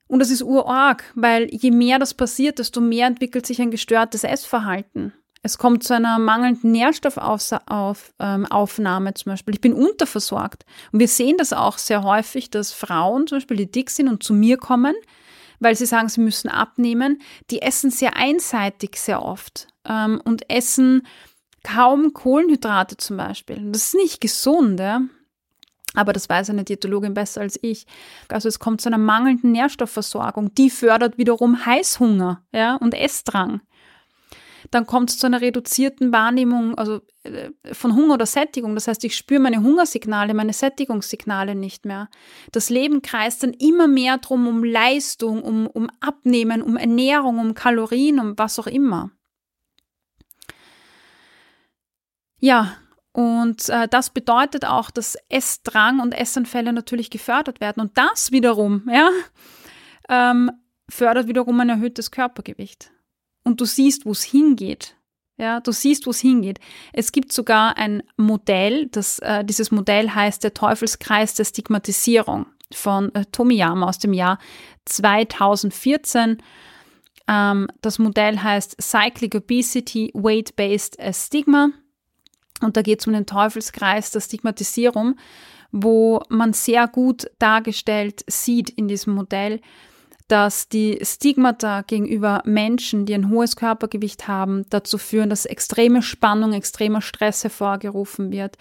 Und 0.07 0.19
das 0.19 0.31
ist 0.31 0.41
urarg, 0.41 1.03
weil 1.15 1.53
je 1.53 1.69
mehr 1.69 1.99
das 1.99 2.13
passiert, 2.13 2.59
desto 2.59 2.79
mehr 2.81 3.07
entwickelt 3.07 3.45
sich 3.45 3.61
ein 3.61 3.71
gestörtes 3.71 4.23
Essverhalten. 4.23 5.13
Es 5.43 5.57
kommt 5.57 5.83
zu 5.83 5.93
einer 5.93 6.19
mangelnden 6.19 6.71
Nährstoffaufnahme 6.71 9.09
ähm, 9.09 9.15
zum 9.15 9.31
Beispiel. 9.31 9.53
Ich 9.53 9.61
bin 9.61 9.73
unterversorgt. 9.73 10.65
Und 10.91 10.99
wir 10.99 11.07
sehen 11.07 11.37
das 11.37 11.53
auch 11.53 11.77
sehr 11.77 12.03
häufig, 12.03 12.49
dass 12.49 12.73
Frauen 12.73 13.27
zum 13.27 13.37
Beispiel, 13.37 13.57
die 13.57 13.71
dick 13.71 13.89
sind 13.89 14.09
und 14.09 14.23
zu 14.23 14.33
mir 14.33 14.57
kommen, 14.57 14.95
weil 15.59 15.75
sie 15.75 15.85
sagen, 15.85 16.09
sie 16.09 16.21
müssen 16.21 16.49
abnehmen, 16.49 17.21
die 17.49 17.61
essen 17.61 17.91
sehr 17.91 18.15
einseitig 18.15 18.97
sehr 18.97 19.23
oft 19.23 19.67
ähm, 19.85 20.21
und 20.23 20.49
essen 20.49 21.05
kaum 21.63 22.13
Kohlenhydrate 22.13 22.97
zum 22.97 23.17
Beispiel. 23.17 23.71
Das 23.71 23.83
ist 23.83 23.95
nicht 23.95 24.21
gesund, 24.21 24.79
ja? 24.79 25.01
aber 25.93 26.13
das 26.13 26.29
weiß 26.29 26.51
eine 26.51 26.63
Diätologin 26.63 27.13
besser 27.13 27.41
als 27.41 27.59
ich. 27.61 27.85
Also 28.29 28.47
es 28.47 28.59
kommt 28.59 28.81
zu 28.81 28.89
einer 28.89 28.97
mangelnden 28.97 29.51
Nährstoffversorgung, 29.51 30.53
die 30.55 30.69
fördert 30.69 31.17
wiederum 31.17 31.65
Heißhunger 31.65 32.43
ja? 32.51 32.75
und 32.75 32.93
Essdrang 32.93 33.61
dann 34.71 34.85
kommt 34.85 35.09
es 35.09 35.17
zu 35.17 35.25
einer 35.25 35.41
reduzierten 35.41 36.11
Wahrnehmung 36.11 36.77
also 36.77 37.01
äh, 37.23 37.51
von 37.71 37.95
Hunger 37.95 38.15
oder 38.15 38.25
Sättigung. 38.25 38.75
Das 38.75 38.87
heißt, 38.87 39.03
ich 39.03 39.15
spüre 39.15 39.39
meine 39.39 39.61
Hungersignale, 39.61 40.33
meine 40.33 40.53
Sättigungssignale 40.53 41.55
nicht 41.55 41.85
mehr. 41.85 42.09
Das 42.51 42.69
Leben 42.69 43.01
kreist 43.01 43.43
dann 43.43 43.53
immer 43.53 43.87
mehr 43.87 44.17
drum 44.17 44.47
um 44.47 44.63
Leistung, 44.63 45.43
um, 45.43 45.67
um 45.67 45.89
Abnehmen, 45.99 46.61
um 46.61 46.77
Ernährung, 46.77 47.39
um 47.39 47.53
Kalorien, 47.53 48.19
um 48.19 48.37
was 48.37 48.59
auch 48.59 48.67
immer. 48.67 49.11
Ja, 52.39 52.77
und 53.13 53.67
äh, 53.69 53.87
das 53.87 54.11
bedeutet 54.11 54.63
auch, 54.65 54.91
dass 54.91 55.17
Essdrang 55.29 55.99
und 55.99 56.11
Essanfälle 56.11 56.71
natürlich 56.71 57.09
gefördert 57.09 57.61
werden. 57.61 57.81
Und 57.81 57.97
das 57.97 58.31
wiederum, 58.31 58.87
ja, 58.91 59.09
ähm, 60.07 60.51
fördert 60.87 61.27
wiederum 61.27 61.59
ein 61.59 61.69
erhöhtes 61.69 62.11
Körpergewicht 62.11 62.91
und 63.47 63.61
du 63.61 63.65
siehst, 63.65 64.05
wo 64.05 64.11
es 64.11 64.23
hingeht. 64.23 64.95
Ja, 65.37 65.61
du 65.61 65.71
siehst, 65.71 66.05
wo 66.05 66.09
es 66.09 66.19
hingeht. 66.19 66.59
Es 66.91 67.13
gibt 67.13 67.31
sogar 67.31 67.77
ein 67.77 68.03
Modell, 68.17 68.87
das, 68.87 69.19
äh, 69.19 69.45
dieses 69.45 69.71
Modell 69.71 70.09
heißt 70.09 70.43
der 70.43 70.53
Teufelskreis 70.53 71.33
der 71.35 71.45
Stigmatisierung 71.45 72.47
von 72.73 73.15
äh, 73.15 73.23
Tomiyama 73.31 73.87
aus 73.87 73.99
dem 73.99 74.13
Jahr 74.13 74.37
2014. 74.85 76.41
Ähm, 77.29 77.67
das 77.81 77.99
Modell 77.99 78.39
heißt 78.39 78.81
Cyclic 78.81 79.35
Obesity 79.35 80.11
Weight-Based 80.13 80.97
Stigma. 81.13 81.69
Und 82.61 82.75
da 82.75 82.81
geht 82.81 82.99
es 82.99 83.07
um 83.07 83.13
den 83.13 83.27
Teufelskreis 83.27 84.11
der 84.11 84.19
Stigmatisierung, 84.19 85.15
wo 85.71 86.21
man 86.27 86.51
sehr 86.51 86.87
gut 86.89 87.29
dargestellt 87.39 88.25
sieht 88.27 88.71
in 88.71 88.89
diesem 88.89 89.13
Modell, 89.13 89.61
dass 90.27 90.67
die 90.67 90.99
Stigmata 91.03 91.83
gegenüber 91.83 92.41
Menschen, 92.43 93.05
die 93.05 93.13
ein 93.13 93.29
hohes 93.29 93.55
Körpergewicht 93.55 94.27
haben, 94.27 94.65
dazu 94.69 94.97
führen, 94.97 95.29
dass 95.29 95.45
extreme 95.45 96.01
Spannung, 96.01 96.51
extremer 96.51 97.01
Stress 97.01 97.43
hervorgerufen 97.43 98.31
wird. 98.31 98.57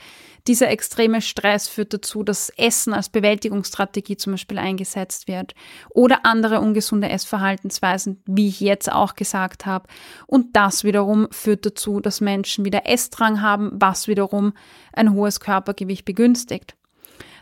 Dieser 0.46 0.70
extreme 0.70 1.20
Stress 1.20 1.66
führt 1.66 1.92
dazu, 1.92 2.23
dass 2.23 2.50
Essen 2.50 2.94
als 2.94 3.08
Bewältigungsstrategie 3.08 4.16
zum 4.16 4.35
Beispiel 4.35 4.58
eingesetzt 4.58 5.26
wird 5.26 5.54
oder 5.90 6.25
andere 6.25 6.61
ungesunde 6.61 7.08
Essverhaltensweisen, 7.08 8.23
wie 8.26 8.46
ich 8.46 8.61
jetzt 8.61 8.90
auch 8.90 9.14
gesagt 9.16 9.66
habe. 9.66 9.88
Und 10.28 10.54
das 10.54 10.85
wiederum 10.85 11.26
führt 11.32 11.66
dazu, 11.66 11.99
dass 11.99 12.20
Menschen 12.20 12.64
wieder 12.64 12.87
Essdrang 12.87 13.42
haben, 13.42 13.73
was 13.75 14.06
wiederum 14.06 14.52
ein 14.92 15.14
hohes 15.14 15.40
Körpergewicht 15.40 16.04
begünstigt. 16.04 16.76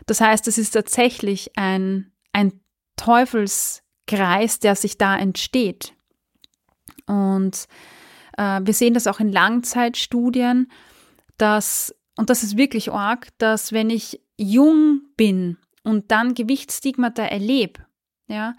Das 0.07 0.19
heißt, 0.19 0.47
es 0.47 0.57
ist 0.57 0.71
tatsächlich 0.71 1.51
ein, 1.57 2.11
ein 2.33 2.59
Teufels 2.95 3.83
Kreis, 4.07 4.59
der 4.59 4.75
sich 4.75 4.97
da 4.97 5.17
entsteht. 5.17 5.93
Und 7.07 7.67
äh, 8.37 8.61
wir 8.63 8.73
sehen 8.73 8.93
das 8.93 9.07
auch 9.07 9.19
in 9.19 9.31
Langzeitstudien, 9.31 10.71
dass, 11.37 11.93
und 12.17 12.29
das 12.29 12.43
ist 12.43 12.57
wirklich 12.57 12.91
arg, 12.91 13.29
dass 13.37 13.71
wenn 13.71 13.89
ich 13.89 14.21
jung 14.37 15.01
bin 15.17 15.57
und 15.83 16.11
dann 16.11 16.33
Gewichtsstigmata 16.33 17.23
erlebe, 17.23 17.85
ja, 18.27 18.53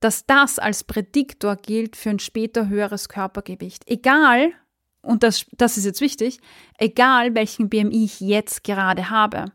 dass 0.00 0.26
das 0.26 0.58
als 0.58 0.84
Prädiktor 0.84 1.56
gilt 1.56 1.96
für 1.96 2.10
ein 2.10 2.18
später 2.18 2.68
höheres 2.68 3.08
Körpergewicht. 3.08 3.88
Egal, 3.88 4.52
und 5.00 5.22
das, 5.22 5.46
das 5.52 5.78
ist 5.78 5.84
jetzt 5.84 6.00
wichtig, 6.00 6.40
egal 6.78 7.34
welchen 7.34 7.68
BMI 7.68 8.04
ich 8.04 8.20
jetzt 8.20 8.64
gerade 8.64 9.10
habe. 9.10 9.46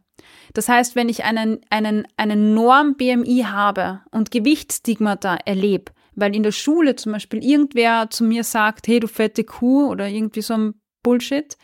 Das 0.54 0.70
heißt, 0.70 0.96
wenn 0.96 1.10
ich 1.10 1.24
einen, 1.24 1.60
einen, 1.70 2.08
einen 2.18 2.54
Norm-BMI 2.54 3.46
habe 3.48 4.02
und 4.12 4.32
Gewichtsstigmata 4.32 5.38
erlebe, 5.46 5.92
weil 6.16 6.36
in 6.36 6.44
der 6.44 6.52
Schule 6.52 6.96
zum 6.96 7.14
Beispiel 7.14 7.44
irgendwer 7.44 8.10
zu 8.10 8.24
mir 8.24 8.44
sagt, 8.44 8.88
hey, 8.88 9.00
du 9.00 9.08
fette 9.08 9.44
Kuh 9.44 9.88
oder 9.88 10.08
irgendwie 10.08 10.42
so 10.42 10.54
ein 10.56 10.74
Bullshit, 11.04 11.58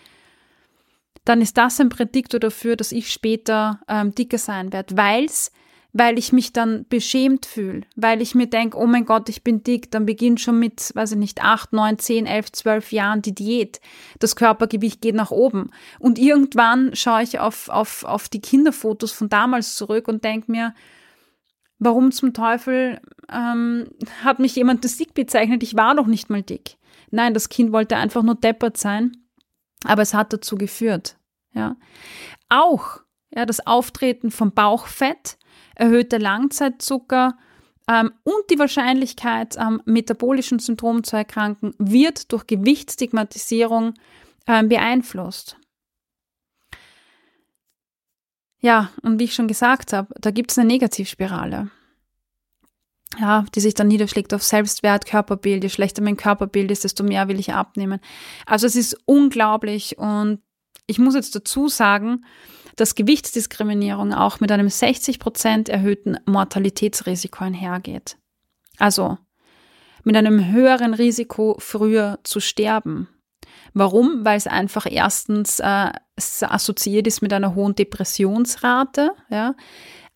dann 1.26 1.42
ist 1.42 1.58
das 1.58 1.80
ein 1.82 1.90
Prädiktor 1.90 2.40
dafür, 2.40 2.76
dass 2.76 2.92
ich 2.92 3.12
später 3.12 3.82
ähm, 3.88 4.14
dicker 4.14 4.38
sein 4.38 4.72
werde, 4.72 4.96
weil 4.96 5.26
es 5.26 5.52
weil 5.98 6.20
ich 6.20 6.34
mich 6.34 6.52
dann 6.52 6.86
beschämt 6.90 7.46
fühle, 7.46 7.84
weil 7.96 8.22
ich 8.22 8.36
mir 8.36 8.48
denke, 8.48 8.78
oh 8.78 8.86
mein 8.86 9.06
Gott, 9.06 9.30
ich 9.30 9.46
bin 9.46 9.64
dick, 9.64 9.92
dann 9.92 10.06
beginnt 10.06 10.42
schon 10.42 10.60
mit, 10.60 10.92
weiß 10.94 11.14
ich 11.14 11.18
nicht, 11.18 11.42
acht, 11.42 11.72
neun, 11.72 11.98
zehn, 11.98 12.26
elf, 12.26 12.52
zwölf 12.52 12.92
Jahren 12.92 13.22
die 13.22 13.34
Diät. 13.34 13.80
Das 14.20 14.36
Körpergewicht 14.36 15.00
geht 15.00 15.16
nach 15.16 15.32
oben. 15.32 15.72
Und 15.98 16.20
irgendwann 16.20 16.94
schaue 16.98 17.24
ich 17.24 17.40
auf, 17.40 17.70
auf, 17.70 18.04
auf 18.04 18.28
die 18.28 18.42
Kinderfotos 18.42 19.14
von 19.14 19.30
damals 19.30 19.76
zurück 19.76 20.10
und 20.10 20.26
denke 20.26 20.52
mir, 20.52 20.76
warum 21.80 22.12
zum 22.12 22.34
Teufel 22.34 23.00
ähm, 23.32 23.88
hat 24.22 24.40
mich 24.40 24.54
jemand 24.58 24.84
das 24.84 24.98
dick 24.98 25.14
bezeichnet? 25.14 25.64
Ich 25.64 25.78
war 25.78 25.96
doch 25.96 26.08
nicht 26.08 26.30
mal 26.30 26.42
dick. 26.42 26.76
Nein, 27.10 27.34
das 27.34 27.48
Kind 27.48 27.72
wollte 27.72 27.96
einfach 27.96 28.22
nur 28.22 28.36
deppert 28.36 28.76
sein, 28.76 29.16
aber 29.86 30.02
es 30.02 30.14
hat 30.14 30.34
dazu 30.34 30.58
geführt. 30.58 31.16
Ja. 31.54 31.78
Auch 32.50 33.00
ja, 33.34 33.46
das 33.46 33.66
Auftreten 33.66 34.30
von 34.30 34.52
Bauchfett 34.52 35.38
erhöhter 35.76 36.20
Langzeitzucker 36.20 37.38
ähm, 37.90 38.12
und 38.24 38.50
die 38.50 38.60
Wahrscheinlichkeit, 38.60 39.58
am 39.58 39.82
metabolischen 39.86 40.60
Syndrom 40.60 41.04
zu 41.04 41.16
erkranken, 41.16 41.74
wird 41.78 42.32
durch 42.32 42.48
Gewichtsstigmatisierung 42.48 43.94
ähm, 44.48 44.70
beeinflusst. 44.70 45.58
Ja, 48.62 48.90
und 49.04 49.20
wie 49.20 49.26
ich 49.26 49.36
schon 49.36 49.48
gesagt 49.48 49.94
habe, 49.94 50.14
da 50.20 50.32
gibt 50.32 50.50
es 50.50 50.58
eine 50.58 50.68
Negativspirale. 50.68 51.70
Ja, 53.20 53.46
die 53.54 53.60
sich 53.60 53.76
dann 53.76 53.88
niederschlägt 53.88 54.34
auf 54.34 54.44
Selbstwert, 54.44 55.06
Körperbild. 55.06 55.64
Je 55.64 55.70
schlechter 55.70 56.02
mein 56.02 56.18
Körperbild 56.18 56.72
ist, 56.72 56.84
desto 56.84 57.04
mehr 57.04 57.28
will 57.28 57.40
ich 57.40 57.54
abnehmen. 57.54 58.00
Also 58.46 58.66
es 58.66 58.76
ist 58.76 58.98
unglaublich 59.06 59.98
und 60.00 60.42
ich 60.88 61.00
muss 61.00 61.16
jetzt 61.16 61.36
dazu 61.36 61.70
sagen, 61.70 62.26
dass 62.76 62.96
Gewichtsdiskriminierung 62.96 64.14
auch 64.14 64.40
mit 64.40 64.52
einem 64.52 64.70
60 64.70 65.20
Prozent 65.20 65.70
erhöhten 65.70 66.18
Mortalitätsrisiko 66.26 67.44
einhergeht. 67.44 68.18
Also 68.78 69.18
mit 70.04 70.16
einem 70.16 70.52
höheren 70.52 70.94
Risiko, 70.94 71.56
früher 71.60 72.20
zu 72.24 72.40
sterben. 72.40 73.10
Warum? 73.74 74.24
Weil 74.24 74.38
es 74.38 74.48
einfach 74.48 74.86
erstens 74.90 75.60
äh, 75.60 75.92
assoziiert 76.42 77.08
ist 77.08 77.22
mit 77.22 77.34
einer 77.34 77.56
hohen 77.56 77.76
Depressionsrate, 77.76 79.12
ja, 79.30 79.56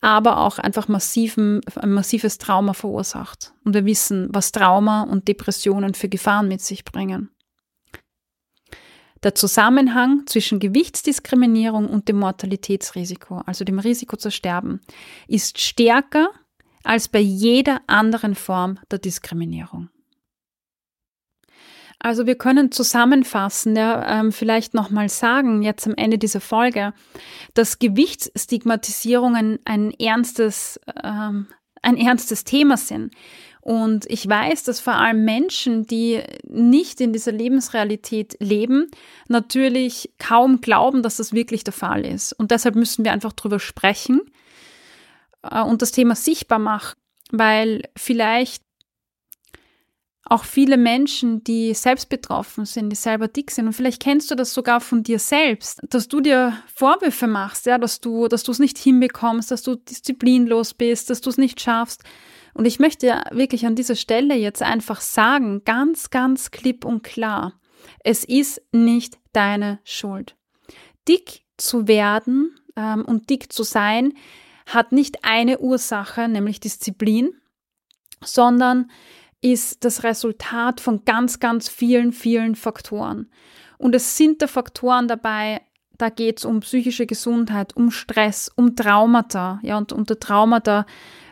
aber 0.00 0.38
auch 0.38 0.58
einfach 0.58 0.88
massiven, 0.88 1.60
ein 1.76 1.92
massives 1.92 2.38
Trauma 2.38 2.72
verursacht. 2.72 3.52
Und 3.64 3.74
wir 3.74 3.84
wissen, 3.84 4.28
was 4.30 4.52
Trauma 4.52 5.02
und 5.02 5.28
Depressionen 5.28 5.94
für 5.94 6.08
Gefahren 6.08 6.48
mit 6.48 6.62
sich 6.62 6.84
bringen. 6.84 7.30
Der 9.22 9.34
Zusammenhang 9.34 10.22
zwischen 10.26 10.60
Gewichtsdiskriminierung 10.60 11.88
und 11.88 12.08
dem 12.08 12.18
Mortalitätsrisiko, 12.18 13.42
also 13.44 13.64
dem 13.64 13.78
Risiko 13.78 14.16
zu 14.16 14.30
sterben, 14.30 14.80
ist 15.28 15.60
stärker 15.60 16.30
als 16.84 17.08
bei 17.08 17.18
jeder 17.18 17.82
anderen 17.86 18.34
Form 18.34 18.78
der 18.90 18.98
Diskriminierung. 18.98 19.90
Also 22.02 22.26
wir 22.26 22.36
können 22.36 22.72
zusammenfassen, 22.72 23.76
ja, 23.76 24.20
ähm, 24.20 24.32
vielleicht 24.32 24.72
nochmal 24.72 25.10
sagen, 25.10 25.62
jetzt 25.62 25.86
am 25.86 25.94
Ende 25.96 26.16
dieser 26.16 26.40
Folge, 26.40 26.94
dass 27.52 27.78
Gewichtsstigmatisierungen 27.78 29.58
ein 29.66 29.90
ernstes, 29.90 30.80
ähm, 31.04 31.46
ein 31.82 31.98
ernstes 31.98 32.44
Thema 32.44 32.78
sind. 32.78 33.14
Und 33.60 34.06
ich 34.10 34.26
weiß, 34.26 34.64
dass 34.64 34.80
vor 34.80 34.94
allem 34.94 35.24
Menschen, 35.24 35.86
die 35.86 36.22
nicht 36.44 37.00
in 37.00 37.12
dieser 37.12 37.32
Lebensrealität 37.32 38.36
leben, 38.40 38.90
natürlich 39.28 40.10
kaum 40.18 40.60
glauben, 40.60 41.02
dass 41.02 41.16
das 41.16 41.32
wirklich 41.34 41.62
der 41.62 41.74
Fall 41.74 42.06
ist. 42.06 42.32
Und 42.32 42.50
deshalb 42.50 42.74
müssen 42.74 43.04
wir 43.04 43.12
einfach 43.12 43.32
drüber 43.32 43.60
sprechen 43.60 44.22
äh, 45.42 45.62
und 45.62 45.82
das 45.82 45.92
Thema 45.92 46.14
sichtbar 46.14 46.58
machen, 46.58 46.96
weil 47.30 47.82
vielleicht 47.96 48.62
auch 50.30 50.44
viele 50.44 50.76
Menschen, 50.76 51.42
die 51.42 51.74
selbst 51.74 52.08
betroffen 52.08 52.64
sind, 52.64 52.90
die 52.90 52.96
selber 52.96 53.26
dick 53.26 53.50
sind. 53.50 53.66
Und 53.66 53.72
vielleicht 53.72 54.00
kennst 54.00 54.30
du 54.30 54.36
das 54.36 54.54
sogar 54.54 54.80
von 54.80 55.02
dir 55.02 55.18
selbst, 55.18 55.80
dass 55.90 56.06
du 56.06 56.20
dir 56.20 56.56
Vorwürfe 56.72 57.26
machst, 57.26 57.66
ja, 57.66 57.78
dass 57.78 58.00
du, 58.00 58.28
dass 58.28 58.44
du 58.44 58.52
es 58.52 58.60
nicht 58.60 58.78
hinbekommst, 58.78 59.50
dass 59.50 59.62
du 59.62 59.74
disziplinlos 59.74 60.74
bist, 60.74 61.10
dass 61.10 61.20
du 61.20 61.30
es 61.30 61.36
nicht 61.36 61.60
schaffst. 61.60 62.04
Und 62.54 62.66
ich 62.66 62.78
möchte 62.78 63.22
wirklich 63.30 63.66
an 63.66 63.76
dieser 63.76 63.94
Stelle 63.96 64.34
jetzt 64.34 64.62
einfach 64.62 65.00
sagen, 65.00 65.62
ganz, 65.64 66.10
ganz 66.10 66.50
klipp 66.50 66.84
und 66.84 67.02
klar, 67.02 67.60
es 68.04 68.24
ist 68.24 68.62
nicht 68.72 69.18
deine 69.32 69.78
Schuld. 69.84 70.36
Dick 71.08 71.42
zu 71.56 71.88
werden 71.88 72.54
ähm, 72.76 73.04
und 73.04 73.30
dick 73.30 73.52
zu 73.52 73.62
sein, 73.62 74.14
hat 74.66 74.92
nicht 74.92 75.24
eine 75.24 75.58
Ursache, 75.58 76.28
nämlich 76.28 76.60
Disziplin, 76.60 77.32
sondern 78.22 78.90
ist 79.42 79.84
das 79.84 80.04
Resultat 80.04 80.80
von 80.80 81.04
ganz, 81.04 81.40
ganz 81.40 81.68
vielen, 81.68 82.12
vielen 82.12 82.54
Faktoren. 82.54 83.30
Und 83.78 83.94
es 83.94 84.16
sind 84.16 84.42
da 84.42 84.46
Faktoren 84.46 85.08
dabei, 85.08 85.62
da 85.96 86.08
geht 86.08 86.38
es 86.38 86.44
um 86.44 86.60
psychische 86.60 87.06
Gesundheit, 87.06 87.76
um 87.76 87.90
Stress, 87.90 88.50
um 88.54 88.74
Traumata. 88.74 89.60
Ja, 89.62 89.76
und 89.76 89.92
unter 89.92 90.18
Traumata, 90.18 90.86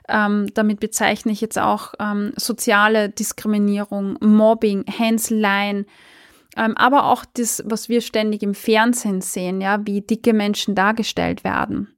ähm, 0.09 0.49
damit 0.55 0.81
bezeichne 0.81 1.33
ich 1.33 1.41
jetzt 1.41 1.59
auch 1.59 1.95
ähm, 1.99 2.33
soziale 2.37 3.09
Diskriminierung, 3.11 4.17
Mobbing, 4.21 4.85
Hänseleien, 4.87 5.87
ähm, 6.57 6.77
aber 6.77 7.05
auch 7.05 7.25
das, 7.35 7.63
was 7.67 7.89
wir 7.89 8.01
ständig 8.01 8.43
im 8.43 8.55
Fernsehen 8.55 9.21
sehen, 9.21 9.61
ja, 9.61 9.87
wie 9.87 10.01
dicke 10.01 10.33
Menschen 10.33 10.75
dargestellt 10.75 11.45
werden. 11.45 11.95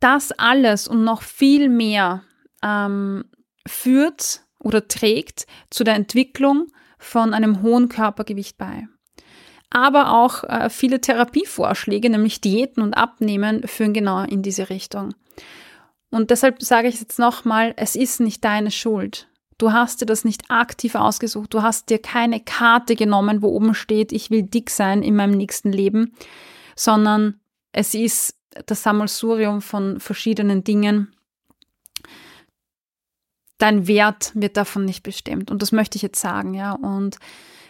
Das 0.00 0.32
alles 0.32 0.88
und 0.88 1.04
noch 1.04 1.22
viel 1.22 1.68
mehr 1.68 2.22
ähm, 2.62 3.24
führt 3.66 4.42
oder 4.58 4.88
trägt 4.88 5.46
zu 5.70 5.84
der 5.84 5.94
Entwicklung 5.94 6.66
von 6.98 7.34
einem 7.34 7.62
hohen 7.62 7.88
Körpergewicht 7.88 8.58
bei. 8.58 8.88
Aber 9.70 10.12
auch 10.12 10.44
äh, 10.44 10.70
viele 10.70 11.00
Therapievorschläge, 11.00 12.08
nämlich 12.08 12.40
Diäten 12.40 12.82
und 12.82 12.94
Abnehmen, 12.94 13.66
führen 13.66 13.92
genau 13.92 14.22
in 14.22 14.42
diese 14.42 14.70
Richtung. 14.70 15.14
Und 16.16 16.30
deshalb 16.30 16.62
sage 16.62 16.88
ich 16.88 16.98
jetzt 16.98 17.18
nochmal, 17.18 17.74
es 17.76 17.94
ist 17.94 18.20
nicht 18.20 18.42
deine 18.42 18.70
Schuld. 18.70 19.28
Du 19.58 19.72
hast 19.72 20.00
dir 20.00 20.06
das 20.06 20.24
nicht 20.24 20.50
aktiv 20.50 20.94
ausgesucht. 20.94 21.52
Du 21.52 21.60
hast 21.60 21.90
dir 21.90 21.98
keine 21.98 22.40
Karte 22.40 22.96
genommen, 22.96 23.42
wo 23.42 23.48
oben 23.48 23.74
steht, 23.74 24.12
ich 24.12 24.30
will 24.30 24.42
dick 24.42 24.70
sein 24.70 25.02
in 25.02 25.14
meinem 25.14 25.36
nächsten 25.36 25.72
Leben, 25.72 26.14
sondern 26.74 27.38
es 27.72 27.92
ist 27.92 28.34
das 28.64 28.82
Sammelsurium 28.82 29.60
von 29.60 30.00
verschiedenen 30.00 30.64
Dingen, 30.64 31.14
dein 33.58 33.86
Wert 33.86 34.32
wird 34.32 34.56
davon 34.56 34.86
nicht 34.86 35.02
bestimmt. 35.02 35.50
Und 35.50 35.60
das 35.60 35.70
möchte 35.70 35.96
ich 35.96 36.02
jetzt 36.02 36.20
sagen, 36.20 36.54
ja. 36.54 36.72
Und 36.72 37.18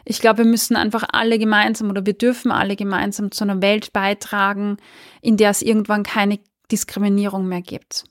ich 0.04 0.20
glaube, 0.20 0.44
wir 0.44 0.50
müssen 0.50 0.76
einfach 0.76 1.02
alle 1.10 1.40
gemeinsam 1.40 1.90
oder 1.90 2.06
wir 2.06 2.14
dürfen 2.14 2.52
alle 2.52 2.76
gemeinsam 2.76 3.32
zu 3.32 3.42
einer 3.42 3.60
Welt 3.60 3.92
beitragen, 3.92 4.76
in 5.20 5.36
der 5.36 5.50
es 5.50 5.62
irgendwann 5.62 6.04
keine 6.04 6.38
Diskriminierung 6.70 7.48
mehr 7.48 7.62
gibt. 7.62 8.04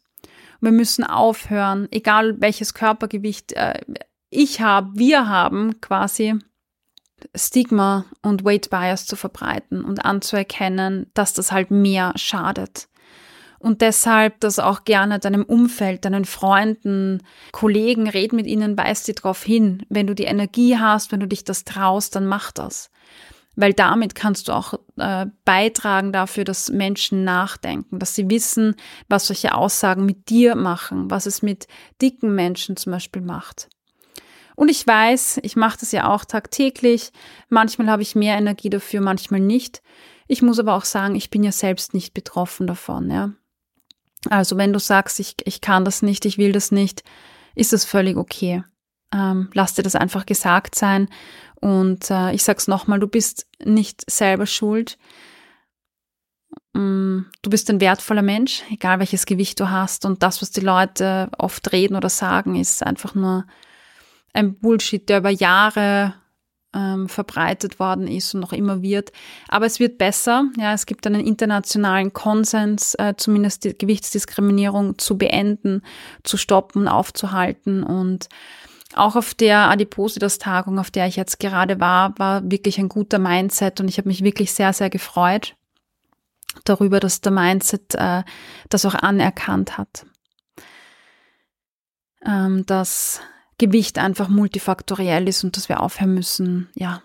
Wir 0.65 0.71
müssen 0.71 1.03
aufhören, 1.03 1.87
egal 1.91 2.41
welches 2.41 2.73
Körpergewicht 2.73 3.53
äh, 3.53 3.79
ich 4.29 4.59
habe, 4.59 4.89
wir 4.95 5.29
haben 5.29 5.79
quasi, 5.79 6.35
Stigma 7.33 8.05
und 8.21 8.43
Weight 8.43 8.69
Bias 8.69 9.05
zu 9.05 9.15
verbreiten 9.15 9.83
und 9.83 10.03
anzuerkennen, 10.03 11.09
dass 11.13 11.33
das 11.33 11.51
halt 11.51 11.71
mehr 11.71 12.11
schadet 12.17 12.89
und 13.65 13.81
deshalb 13.81 14.39
das 14.41 14.59
auch 14.59 14.83
gerne 14.83 15.17
deinem 15.17 15.43
Umfeld, 15.43 16.05
deinen 16.05 16.25
Freunden, 16.25 17.23
Kollegen, 17.51 18.07
red 18.07 18.31
mit 18.31 18.45
ihnen, 18.45 18.77
weis 18.77 19.05
sie 19.05 19.15
darauf 19.15 19.43
hin. 19.43 19.83
Wenn 19.89 20.05
du 20.05 20.13
die 20.13 20.25
Energie 20.25 20.77
hast, 20.77 21.11
wenn 21.11 21.19
du 21.19 21.27
dich 21.27 21.45
das 21.45 21.63
traust, 21.63 22.15
dann 22.15 22.27
mach 22.27 22.51
das. 22.51 22.91
Weil 23.55 23.73
damit 23.73 24.15
kannst 24.15 24.47
du 24.47 24.51
auch 24.51 24.73
äh, 24.97 25.27
beitragen 25.45 26.11
dafür, 26.11 26.43
dass 26.43 26.69
Menschen 26.69 27.23
nachdenken, 27.23 27.99
dass 27.99 28.15
sie 28.15 28.29
wissen, 28.29 28.75
was 29.07 29.27
solche 29.27 29.55
Aussagen 29.55 30.05
mit 30.05 30.29
dir 30.29 30.55
machen, 30.55 31.09
was 31.09 31.25
es 31.25 31.41
mit 31.41 31.67
dicken 32.01 32.35
Menschen 32.35 32.75
zum 32.75 32.91
Beispiel 32.91 33.21
macht. 33.21 33.69
Und 34.55 34.69
ich 34.69 34.85
weiß, 34.85 35.39
ich 35.43 35.55
mache 35.55 35.77
das 35.79 35.91
ja 35.91 36.09
auch 36.09 36.25
tagtäglich. 36.25 37.11
Manchmal 37.49 37.89
habe 37.89 38.01
ich 38.01 38.15
mehr 38.15 38.37
Energie 38.37 38.69
dafür, 38.69 39.01
manchmal 39.01 39.41
nicht. 39.41 39.81
Ich 40.27 40.41
muss 40.41 40.59
aber 40.59 40.75
auch 40.75 40.85
sagen, 40.85 41.15
ich 41.15 41.29
bin 41.29 41.43
ja 41.43 41.51
selbst 41.51 41.93
nicht 41.93 42.13
betroffen 42.13 42.67
davon, 42.67 43.11
ja. 43.11 43.31
Also 44.29 44.57
wenn 44.57 44.73
du 44.73 44.79
sagst, 44.79 45.19
ich, 45.19 45.35
ich 45.45 45.61
kann 45.61 45.85
das 45.85 46.01
nicht, 46.01 46.25
ich 46.25 46.37
will 46.37 46.51
das 46.51 46.71
nicht, 46.71 47.03
ist 47.53 47.73
das 47.73 47.85
völlig 47.85 48.17
okay. 48.17 48.63
Ähm, 49.13 49.49
lass 49.53 49.75
dir 49.75 49.83
das 49.83 49.95
einfach 49.95 50.25
gesagt 50.25 50.73
sein. 50.73 51.09
Und 51.61 52.09
äh, 52.11 52.33
ich 52.33 52.43
sag's 52.43 52.67
nochmal, 52.67 52.99
du 52.99 53.07
bist 53.07 53.47
nicht 53.63 54.09
selber 54.09 54.45
schuld. 54.45 54.97
Mm, 56.73 57.21
du 57.41 57.49
bist 57.49 57.69
ein 57.69 57.79
wertvoller 57.79 58.21
Mensch, 58.21 58.63
egal 58.69 58.99
welches 58.99 59.25
Gewicht 59.25 59.59
du 59.59 59.69
hast. 59.69 60.05
Und 60.05 60.23
das, 60.23 60.41
was 60.41 60.51
die 60.51 60.61
Leute 60.61 61.29
oft 61.37 61.71
reden 61.71 61.95
oder 61.95 62.09
sagen, 62.09 62.55
ist 62.55 62.83
einfach 62.83 63.15
nur 63.15 63.45
ein 64.33 64.55
Bullshit, 64.59 65.07
der 65.07 65.19
über 65.19 65.29
Jahre 65.29 66.15
ähm, 66.75 67.07
verbreitet 67.07 67.79
worden 67.79 68.07
ist 68.07 68.33
und 68.33 68.41
noch 68.41 68.51
immer 68.51 68.81
wird. 68.81 69.11
Aber 69.47 69.65
es 69.65 69.79
wird 69.79 69.97
besser. 69.97 70.45
Ja, 70.57 70.73
es 70.73 70.85
gibt 70.85 71.07
einen 71.07 71.25
internationalen 71.25 72.11
Konsens, 72.11 72.93
äh, 72.95 73.13
zumindest 73.15 73.63
die 73.63 73.77
Gewichtsdiskriminierung 73.77 74.97
zu 74.97 75.17
beenden, 75.17 75.81
zu 76.23 76.35
stoppen, 76.35 76.87
aufzuhalten 76.87 77.83
und 77.83 78.27
auch 78.97 79.15
auf 79.15 79.33
der 79.33 79.69
Adipositas-Tagung, 79.69 80.79
auf 80.79 80.91
der 80.91 81.07
ich 81.07 81.15
jetzt 81.15 81.39
gerade 81.39 81.79
war, 81.79 82.17
war 82.17 82.49
wirklich 82.49 82.79
ein 82.79 82.89
guter 82.89 83.19
Mindset 83.19 83.79
und 83.79 83.87
ich 83.87 83.97
habe 83.97 84.07
mich 84.07 84.23
wirklich 84.23 84.53
sehr, 84.53 84.73
sehr 84.73 84.89
gefreut 84.89 85.55
darüber, 86.63 86.99
dass 86.99 87.21
der 87.21 87.31
Mindset 87.31 87.95
äh, 87.95 88.23
das 88.69 88.85
auch 88.85 88.95
anerkannt 88.95 89.77
hat. 89.77 90.05
Ähm, 92.25 92.65
dass 92.65 93.21
Gewicht 93.57 93.99
einfach 93.99 94.29
multifaktoriell 94.29 95.27
ist 95.27 95.43
und 95.43 95.57
dass 95.57 95.69
wir 95.69 95.81
aufhören 95.81 96.13
müssen, 96.13 96.69
ja, 96.75 97.01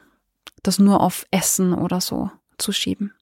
das 0.62 0.79
nur 0.79 1.00
auf 1.00 1.26
Essen 1.31 1.74
oder 1.74 2.00
so 2.00 2.31
zu 2.59 2.72
schieben. 2.72 3.12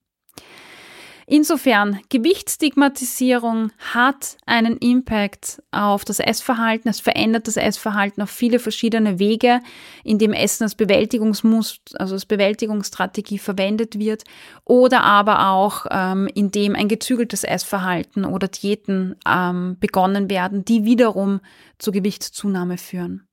Insofern, 1.30 2.00
Gewichtsstigmatisierung 2.08 3.70
hat 3.92 4.38
einen 4.46 4.78
Impact 4.78 5.62
auf 5.72 6.06
das 6.06 6.20
Essverhalten. 6.20 6.88
Es 6.88 7.00
verändert 7.00 7.46
das 7.46 7.58
Essverhalten 7.58 8.22
auf 8.22 8.30
viele 8.30 8.58
verschiedene 8.58 9.18
Wege, 9.18 9.60
indem 10.04 10.32
Essen 10.32 10.62
als 10.62 10.74
Bewältigungsmuster, 10.74 12.00
also 12.00 12.14
als 12.14 12.24
Bewältigungsstrategie 12.24 13.36
verwendet 13.36 13.98
wird 13.98 14.24
oder 14.64 15.02
aber 15.02 15.50
auch, 15.50 15.84
ähm, 15.90 16.30
indem 16.32 16.74
ein 16.74 16.88
gezügeltes 16.88 17.44
Essverhalten 17.44 18.24
oder 18.24 18.48
Diäten 18.48 19.14
ähm, 19.28 19.76
begonnen 19.80 20.30
werden, 20.30 20.64
die 20.64 20.86
wiederum 20.86 21.40
zu 21.76 21.92
Gewichtszunahme 21.92 22.78
führen. 22.78 23.28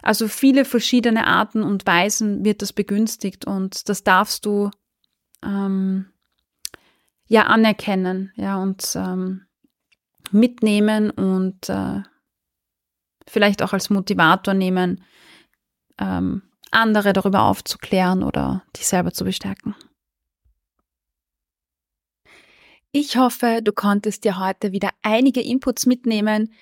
Also 0.00 0.28
viele 0.28 0.64
verschiedene 0.64 1.26
Arten 1.26 1.62
und 1.62 1.86
Weisen 1.86 2.42
wird 2.42 2.62
das 2.62 2.72
begünstigt 2.72 3.46
und 3.46 3.90
das 3.90 4.02
darfst 4.02 4.46
du 4.46 4.70
ähm, 5.44 6.06
ja 7.26 7.44
anerkennen, 7.46 8.32
ja, 8.36 8.56
und 8.56 8.94
ähm, 8.96 9.46
mitnehmen 10.30 11.10
und 11.10 11.68
äh, 11.68 12.02
vielleicht 13.26 13.62
auch 13.62 13.72
als 13.72 13.90
Motivator 13.90 14.54
nehmen, 14.54 15.04
ähm, 15.98 16.42
andere 16.70 17.12
darüber 17.12 17.42
aufzuklären 17.42 18.22
oder 18.22 18.64
dich 18.76 18.86
selber 18.86 19.12
zu 19.12 19.24
bestärken. 19.24 19.74
Ich 22.90 23.16
hoffe, 23.16 23.60
du 23.62 23.72
konntest 23.72 24.24
dir 24.24 24.38
heute 24.38 24.72
wieder 24.72 24.90
einige 25.02 25.40
Inputs 25.40 25.86
mitnehmen, 25.86 26.52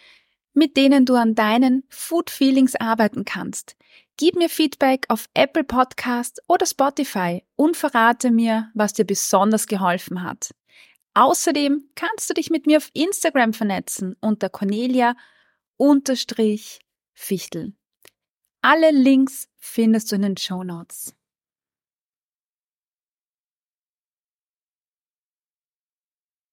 mit 0.55 0.77
denen 0.77 1.05
du 1.05 1.15
an 1.15 1.35
deinen 1.35 1.85
Food 1.89 2.31
Feelings 2.31 2.75
arbeiten 2.77 3.25
kannst. 3.25 3.77
Gib 4.19 4.37
mir 4.37 4.49
Feedback 4.49 5.07
auf 5.09 5.29
Apple 5.35 5.65
Podcast 5.65 6.43
oder 6.47 6.67
Spotify 6.67 7.45
und 7.57 7.77
verrate 7.77 8.31
mir, 8.31 8.71
was 8.75 8.93
dir 8.93 9.05
besonders 9.05 9.67
geholfen 9.67 10.23
hat. 10.23 10.51
Außerdem 11.15 11.91
kannst 11.95 12.31
du 12.31 12.35
dich 12.35 12.51
mit 12.51 12.67
mir 12.67 12.79
auf 12.79 12.91
Instagram 12.95 13.53
vernetzen 13.53 14.17
unter 14.21 14.49
Cornelia 14.49 15.17
Fichtel. 17.13 17.75
Alle 18.63 18.91
Links 18.93 19.49
findest 19.59 20.13
du 20.13 20.17
in 20.17 20.23
den 20.23 20.37
Show 20.37 20.63
Notes. 20.63 21.15